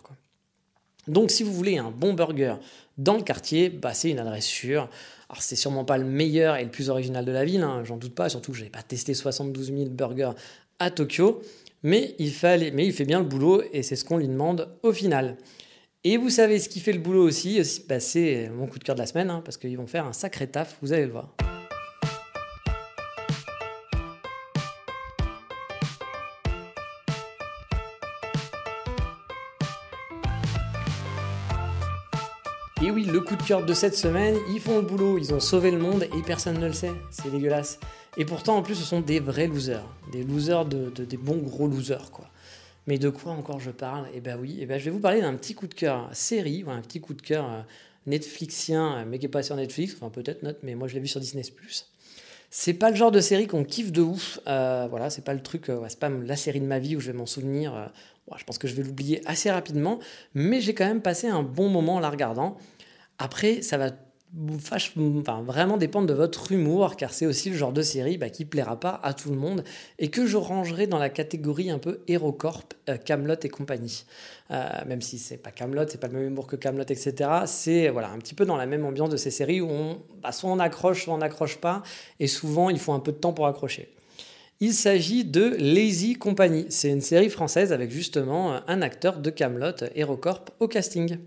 [1.08, 2.56] Donc, si vous voulez un bon burger
[2.97, 4.89] dans le quartier, bah, c'est une adresse sûre.
[5.32, 7.96] Alors, c'est sûrement pas le meilleur et le plus original de la ville, hein, j'en
[7.96, 10.32] doute pas, surtout que je n'ai pas testé 72 000 burgers
[10.78, 11.42] à Tokyo.
[11.84, 15.38] Mais il, fait bien le boulot et c'est ce qu'on lui demande au final.
[16.04, 18.96] Et vous savez ce qui fait le boulot aussi, bah, c'est mon coup de cœur
[18.96, 21.34] de la semaine, hein, parce qu'ils vont faire un sacré taf, vous allez le voir.
[32.92, 35.39] Et oui, le coup de cœur de cette semaine, ils font le boulot, ils ont
[35.39, 36.92] sauvé le monde et personne ne le sait.
[37.10, 37.80] C'est dégueulasse.
[38.18, 39.88] Et pourtant, en plus, ce sont des vrais losers.
[40.12, 42.30] Des losers, de, des bons gros losers, quoi.
[42.88, 44.08] Mais de quoi encore je parle?
[44.14, 46.66] Eh ben oui, eh ben je vais vous parler d'un petit coup de cœur série,
[46.68, 47.62] un petit coup de cœur euh,
[48.08, 51.00] Netflixien, euh, mais qui n'est pas sur Netflix, enfin peut-être note, mais moi je l'ai
[51.00, 51.44] vu sur Disney+.
[52.50, 54.42] C'est pas le genre de série qu'on kiffe de ouf.
[54.48, 57.10] Euh, voilà, c'est pas le truc, c'est pas la série de ma vie où je
[57.10, 57.89] vais m'en souvenir
[58.38, 60.00] je pense que je vais l'oublier assez rapidement,
[60.34, 62.58] mais j'ai quand même passé un bon moment en la regardant.
[63.24, 63.92] Après, ça va
[64.34, 68.80] vraiment dépendre de votre humour, car c'est aussi le genre de série bah, qui plaira
[68.80, 69.64] pas à tout le monde
[70.00, 74.06] et que je rangerai dans la catégorie un peu HeroCorp, euh, Camelot et compagnie.
[74.50, 77.30] Euh, même si c'est pas Camelot, c'est pas le même humour que Camelot, etc.
[77.46, 80.32] C'est voilà un petit peu dans la même ambiance de ces séries où on, bah,
[80.32, 81.84] soit on accroche, soit on n'accroche pas,
[82.20, 83.94] et souvent il faut un peu de temps pour accrocher.
[84.62, 86.66] Il s'agit de Lazy Company.
[86.70, 91.20] C'est une série française avec justement un acteur de Camelot, HeroCorp, au casting.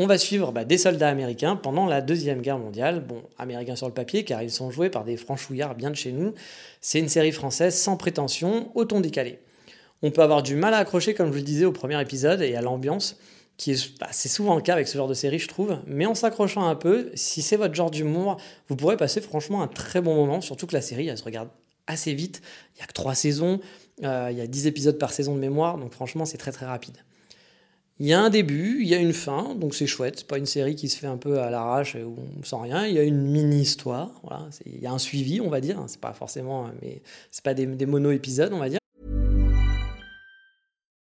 [0.00, 3.04] On va suivre bah, des soldats américains pendant la Deuxième Guerre mondiale.
[3.04, 6.12] Bon, américains sur le papier, car ils sont joués par des franchouillards bien de chez
[6.12, 6.34] nous.
[6.80, 9.40] C'est une série française sans prétention, au ton décalé.
[10.02, 12.54] On peut avoir du mal à accrocher, comme je le disais au premier épisode, et
[12.54, 13.18] à l'ambiance,
[13.56, 15.78] qui est, bah, souvent le cas avec ce genre de série, je trouve.
[15.84, 18.36] Mais en s'accrochant un peu, si c'est votre genre d'humour,
[18.68, 21.48] vous pourrez passer franchement un très bon moment, surtout que la série, elle se regarde
[21.88, 22.40] assez vite.
[22.74, 23.58] Il n'y a que trois saisons,
[24.04, 26.66] euh, il y a 10 épisodes par saison de mémoire, donc franchement c'est très très
[26.66, 26.98] rapide.
[28.00, 30.18] Il y a un début, il y a une fin, donc c'est chouette.
[30.18, 32.86] C'est pas une série qui se fait un peu à l'arrache où on sent rien.
[32.86, 34.46] Il y a une mini histoire, voilà.
[34.66, 35.82] Il y a un suivi, on va dire.
[35.88, 38.78] C'est pas forcément, mais c'est pas des, des mono épisodes, on va dire.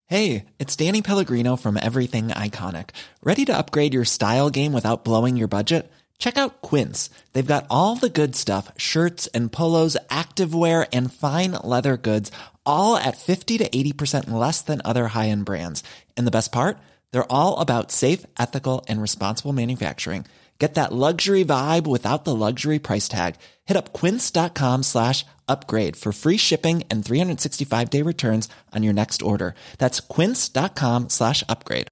[0.06, 2.90] Hey, it's Danny Pellegrino from Everything Iconic.
[3.24, 5.90] Ready to upgrade your style game without blowing your budget?
[6.18, 7.08] Check out Quince.
[7.32, 12.30] They've got all the good stuff shirts and polos, activewear, and fine leather goods,
[12.66, 15.82] all at 50 to 80% less than other high end brands.
[16.16, 16.76] And the best part?
[17.12, 20.26] They're all about safe, ethical, and responsible manufacturing.
[20.58, 23.34] Get that luxury vibe without the luxury price tag.
[23.64, 29.22] Hit up quince.com slash upgrade for free shipping and 365 day returns on your next
[29.22, 29.54] order.
[29.78, 31.88] That's quince.com slash upgrade.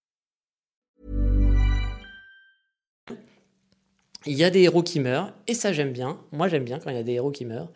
[4.26, 6.18] Il y a des héros qui meurent, et ça j'aime bien.
[6.30, 7.70] Moi j'aime bien quand il y a des héros qui meurent.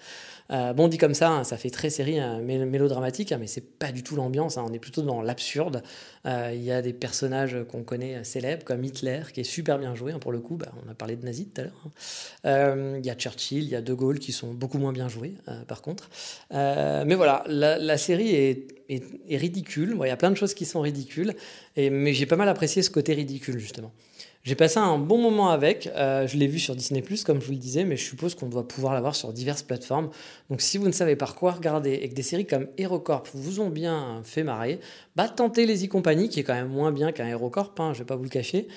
[0.50, 3.78] Euh, bon, dit comme ça, hein, ça fait très série hein, mélodramatique, hein, mais c'est
[3.78, 4.56] pas du tout l'ambiance.
[4.56, 5.82] on est plutôt dans l'absurde.
[6.26, 9.78] Euh, il y a des personnages qu'on connaît euh, célèbres, comme Hitler, qui est super
[9.78, 10.12] bien joué.
[10.20, 12.96] pour le coup, bah, on a parlé de nazi tout à l'heure.
[12.98, 15.34] Il y a Churchill, il y a De Gaulle, qui sont beaucoup moins bien joués,
[15.66, 16.10] par contre.
[16.50, 18.66] mais voilà, la, série est,
[19.30, 19.96] ridicule.
[20.02, 21.34] Il y a plein de choses qui sont ridicules,
[21.76, 23.92] mais j'ai pas mal apprécié ce côté ridicule, justement.
[24.44, 25.86] J'ai passé un bon moment avec.
[25.96, 28.48] Euh, je l'ai vu sur Disney, comme je vous le disais, mais je suppose qu'on
[28.48, 30.10] doit pouvoir l'avoir sur diverses plateformes.
[30.50, 33.60] Donc, si vous ne savez pas quoi regarder et que des séries comme HeroCorp vous
[33.60, 34.80] ont bien fait marrer,
[35.16, 38.04] bah, tentez les e-compagnie, qui est quand même moins bien qu'un HeroCorp, hein, je vais
[38.04, 38.68] pas vous le cacher.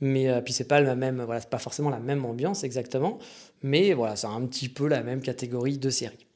[0.00, 3.18] Mais euh, puis c'est pas même, voilà, c'est pas forcément la même ambiance exactement,
[3.62, 6.29] mais voilà, c'est un petit peu la même catégorie de série.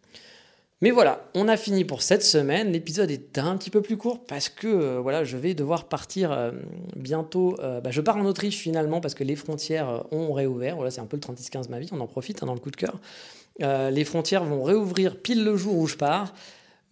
[0.81, 2.73] Mais voilà, on a fini pour cette semaine.
[2.73, 6.33] L'épisode est un petit peu plus court parce que euh, voilà, je vais devoir partir
[6.33, 6.51] euh,
[6.97, 7.57] bientôt.
[7.61, 10.77] Euh, bah, je pars en Autriche finalement parce que les frontières ont réouvert.
[10.77, 12.71] Voilà, c'est un peu le 36-15 ma vie, on en profite hein, dans le coup
[12.71, 12.99] de cœur.
[13.61, 16.35] les frontières vont réouvrir pile le jour où je pars.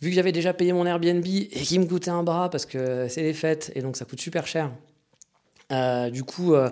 [0.00, 3.08] Vu que j'avais déjà payé mon Airbnb et qu'il me coûtait un bras parce que
[3.08, 4.70] c'est les fêtes et donc ça coûte super cher,
[5.72, 6.70] Euh, du coup, euh,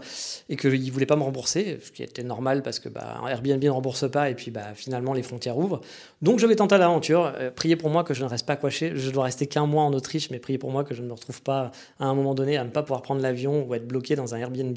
[0.49, 3.63] et qu'il ne voulait pas me rembourser, ce qui était normal parce que bah, Airbnb
[3.63, 5.81] ne rembourse pas et puis bah, finalement les frontières ouvrent.
[6.21, 7.33] Donc je vais tenter l'aventure.
[7.39, 8.93] Euh, priez pour moi que je ne reste pas coiché.
[8.95, 11.13] Je dois rester qu'un mois en Autriche, mais priez pour moi que je ne me
[11.15, 14.17] retrouve pas à un moment donné à ne pas pouvoir prendre l'avion ou être bloqué
[14.17, 14.77] dans un Airbnb.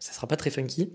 [0.00, 0.90] Ça ne sera pas très funky.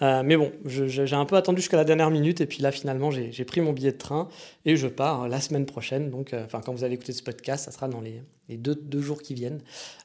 [0.00, 3.44] Mais bon, j'ai un peu attendu jusqu'à la dernière minute et puis là finalement j'ai
[3.44, 4.28] pris mon billet de train
[4.64, 6.10] et je pars la semaine prochaine.
[6.10, 8.22] Donc, enfin quand vous allez écouter ce podcast, ça sera dans les,
[8.56, 9.60] deux, jours qui viennent.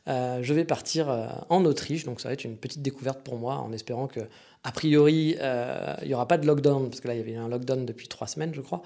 [0.08, 1.10] je vais partir
[1.50, 4.22] en Autriche donc ça va être une petite découverte pour moi, en espérant que,
[4.64, 7.36] a priori, euh, il n'y aura pas de lockdown, parce que là, il y avait
[7.36, 8.82] un lockdown depuis trois semaines, je crois,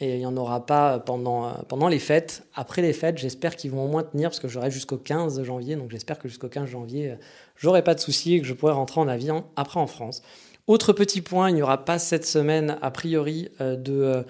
[0.00, 2.44] et il n'y en aura pas pendant, euh, pendant les fêtes.
[2.54, 5.76] Après les fêtes, j'espère qu'ils vont au moins tenir, parce que j'aurai jusqu'au 15 janvier,
[5.76, 7.16] donc j'espère que jusqu'au 15 janvier, euh,
[7.56, 10.22] j'aurai pas de soucis et que je pourrai rentrer en avion après en France.
[10.66, 14.24] Autre petit point, il n'y aura pas cette semaine, a priori, de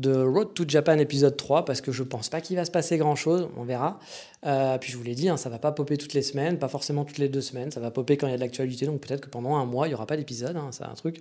[0.00, 2.96] de Road to Japan épisode 3 parce que je pense pas qu'il va se passer
[2.96, 4.00] grand chose, on verra.
[4.46, 6.68] Euh, puis je vous l'ai dit, hein, ça va pas popper toutes les semaines, pas
[6.68, 9.02] forcément toutes les deux semaines, ça va popper quand il y a de l'actualité, donc
[9.02, 11.20] peut-être que pendant un mois il y aura pas d'épisode, hein, c'est un truc.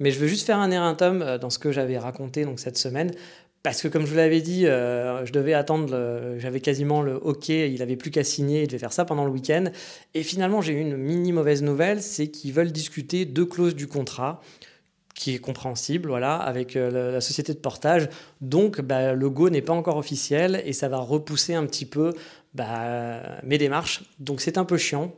[0.00, 2.78] Mais je veux juste faire un tome euh, dans ce que j'avais raconté donc cette
[2.78, 3.12] semaine.
[3.62, 7.48] Parce que comme je vous l'avais dit, euh, je devais attendre, j'avais quasiment le OK,
[7.48, 9.64] il avait plus qu'à signer, il devait faire ça pendant le week-end.
[10.12, 13.86] Et finalement, j'ai eu une mini mauvaise nouvelle, c'est qu'ils veulent discuter deux clauses du
[13.86, 14.42] contrat
[15.14, 18.08] qui est compréhensible, voilà, avec euh, la, société de portage.
[18.40, 22.14] Donc, bah, le go n'est pas encore officiel et ça va repousser un petit peu
[22.52, 24.02] bah, mes démarches.
[24.18, 25.12] Donc, c'est un peu chiant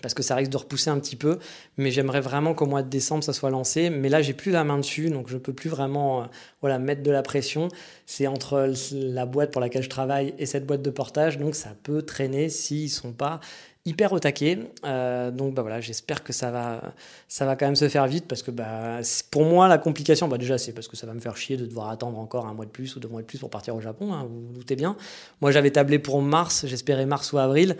[0.00, 1.38] parce que ça risque de repousser un petit peu,
[1.76, 3.90] mais j'aimerais vraiment qu'au mois de décembre ça soit lancé.
[3.90, 6.26] Mais là, j'ai plus la main dessus, donc je peux plus vraiment euh,
[6.60, 7.68] voilà mettre de la pression.
[8.06, 11.70] C'est entre la boîte pour laquelle je travaille et cette boîte de portage, donc ça
[11.82, 13.40] peut traîner s'ils sont pas
[13.84, 14.58] hyper au taquet.
[14.84, 16.94] Euh, donc bah voilà, j'espère que ça va,
[17.26, 19.00] ça va quand même se faire vite parce que bah,
[19.30, 21.66] pour moi la complication, bah déjà c'est parce que ça va me faire chier de
[21.66, 23.80] devoir attendre encore un mois de plus ou deux mois de plus pour partir au
[23.80, 24.96] Japon, hein, vous vous doutez bien.
[25.40, 27.76] Moi j'avais tablé pour mars, j'espérais mars ou avril.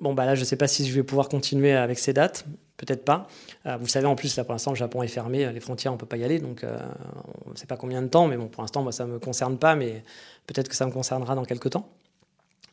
[0.00, 3.04] Bon bah là je sais pas si je vais pouvoir continuer avec ces dates, peut-être
[3.04, 3.28] pas.
[3.66, 5.96] Euh, vous savez en plus là pour l'instant le Japon est fermé, les frontières on
[5.96, 6.78] peut pas y aller donc euh,
[7.46, 9.58] on ne sait pas combien de temps, mais bon pour l'instant moi ça me concerne
[9.58, 10.02] pas, mais
[10.46, 11.88] peut-être que ça me concernera dans quelques temps.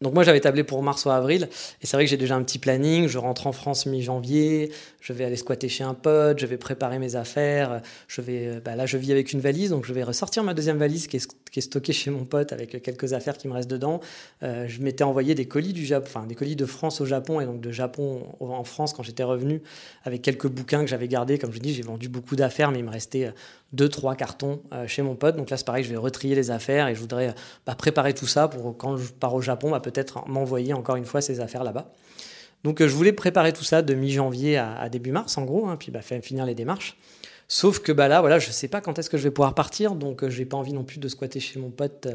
[0.01, 1.47] Donc moi j'avais tablé pour mars ou avril.
[1.81, 5.13] Et c'est vrai que j'ai déjà un petit planning, je rentre en France mi-janvier, je
[5.13, 8.75] vais aller squatter chez un pote, je vais préparer mes affaires, je vais euh, bah
[8.75, 9.69] là je vis avec une valise.
[9.69, 13.13] Donc je vais ressortir ma deuxième valise qui est, stockée chez mon pote avec quelques
[13.13, 13.99] affaires qui me restent dedans.
[14.43, 17.39] Euh, je m'étais envoyé des colis du Japon, enfin des colis de France au Japon
[17.39, 19.61] et donc de Japon en France quand j'étais revenu
[20.03, 21.37] avec quelques bouquins que j'avais gardés.
[21.37, 23.31] Comme je dis, j'ai vendu beaucoup d'affaires mais il me restait euh,
[23.73, 25.35] deux, trois cartons chez mon pote.
[25.35, 27.33] Donc là, c'est pareil, je vais retrier les affaires et je voudrais
[27.65, 31.05] bah, préparer tout ça pour quand je pars au Japon, bah, peut-être m'envoyer encore une
[31.05, 31.91] fois ces affaires là-bas.
[32.63, 35.91] Donc je voulais préparer tout ça de mi-janvier à, début mars, en gros, hein, puis
[35.91, 36.97] bah, finir les démarches.
[37.53, 39.95] Sauf que bah là, voilà, je sais pas quand est-ce que je vais pouvoir partir,
[39.95, 42.07] donc j'ai pas envie non plus de squatter chez mon pote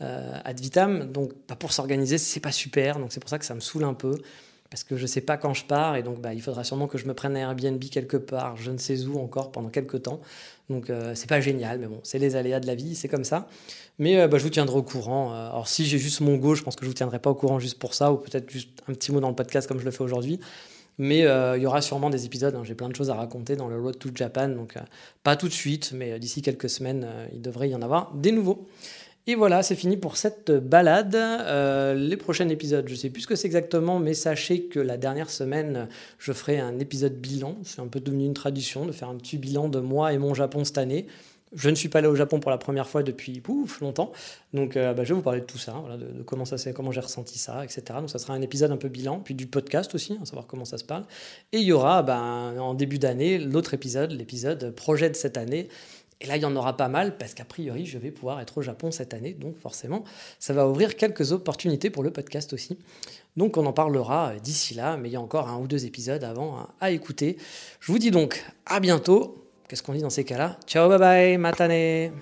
[0.00, 1.10] euh, ad vitam.
[1.10, 3.94] Donc pour s'organiser, c'est pas super, donc c'est pour ça que ça me saoule un
[3.94, 4.16] peu
[4.70, 6.86] parce que je ne sais pas quand je pars et donc bah, il faudra sûrement
[6.86, 10.02] que je me prenne un Airbnb quelque part, je ne sais où encore pendant quelques
[10.02, 10.20] temps.
[10.68, 13.24] Donc euh, c'est pas génial, mais bon, c'est les aléas de la vie, c'est comme
[13.24, 13.48] ça.
[13.98, 15.32] Mais euh, bah, je vous tiendrai au courant.
[15.32, 17.34] Euh, alors si j'ai juste mon go, je pense que je vous tiendrai pas au
[17.34, 19.84] courant juste pour ça, ou peut-être juste un petit mot dans le podcast comme je
[19.84, 20.40] le fais aujourd'hui.
[20.98, 22.62] Mais il y aura sûrement des épisodes, hein.
[22.64, 24.76] j'ai plein de choses à raconter dans le Road to Japan, donc
[25.22, 28.66] pas tout de suite, mais d'ici quelques semaines, il devrait y en avoir des nouveaux.
[29.28, 31.16] Et voilà, c'est fini pour cette balade.
[31.16, 34.78] Euh, les prochains épisodes, je ne sais plus ce que c'est exactement, mais sachez que
[34.78, 35.88] la dernière semaine,
[36.20, 37.56] je ferai un épisode bilan.
[37.64, 40.32] C'est un peu devenu une tradition de faire un petit bilan de moi et mon
[40.32, 41.08] Japon cette année.
[41.52, 44.12] Je ne suis pas allé au Japon pour la première fois depuis pouf, longtemps.
[44.52, 47.38] Donc euh, bah, je vais vous parler de tout ça, de, comment comment j'ai ressenti
[47.38, 47.82] ça, etc.
[47.98, 50.64] Donc ça sera un épisode un peu bilan, puis du podcast aussi, hein, savoir comment
[50.64, 51.04] ça se parle.
[51.52, 55.68] Et il y aura bah, en début d'année l'autre épisode, l'épisode projet de cette année
[56.20, 58.58] et là, il y en aura pas mal parce qu'a priori, je vais pouvoir être
[58.58, 59.34] au Japon cette année.
[59.34, 60.04] Donc forcément,
[60.38, 62.78] ça va ouvrir quelques opportunités pour le podcast aussi.
[63.36, 66.24] Donc on en parlera d'ici là, mais il y a encore un ou deux épisodes
[66.24, 67.36] avant à écouter.
[67.80, 69.42] Je vous dis donc à bientôt.
[69.68, 70.58] Qu'est-ce qu'on dit dans ces cas-là?
[70.66, 72.12] Ciao, bye bye, matane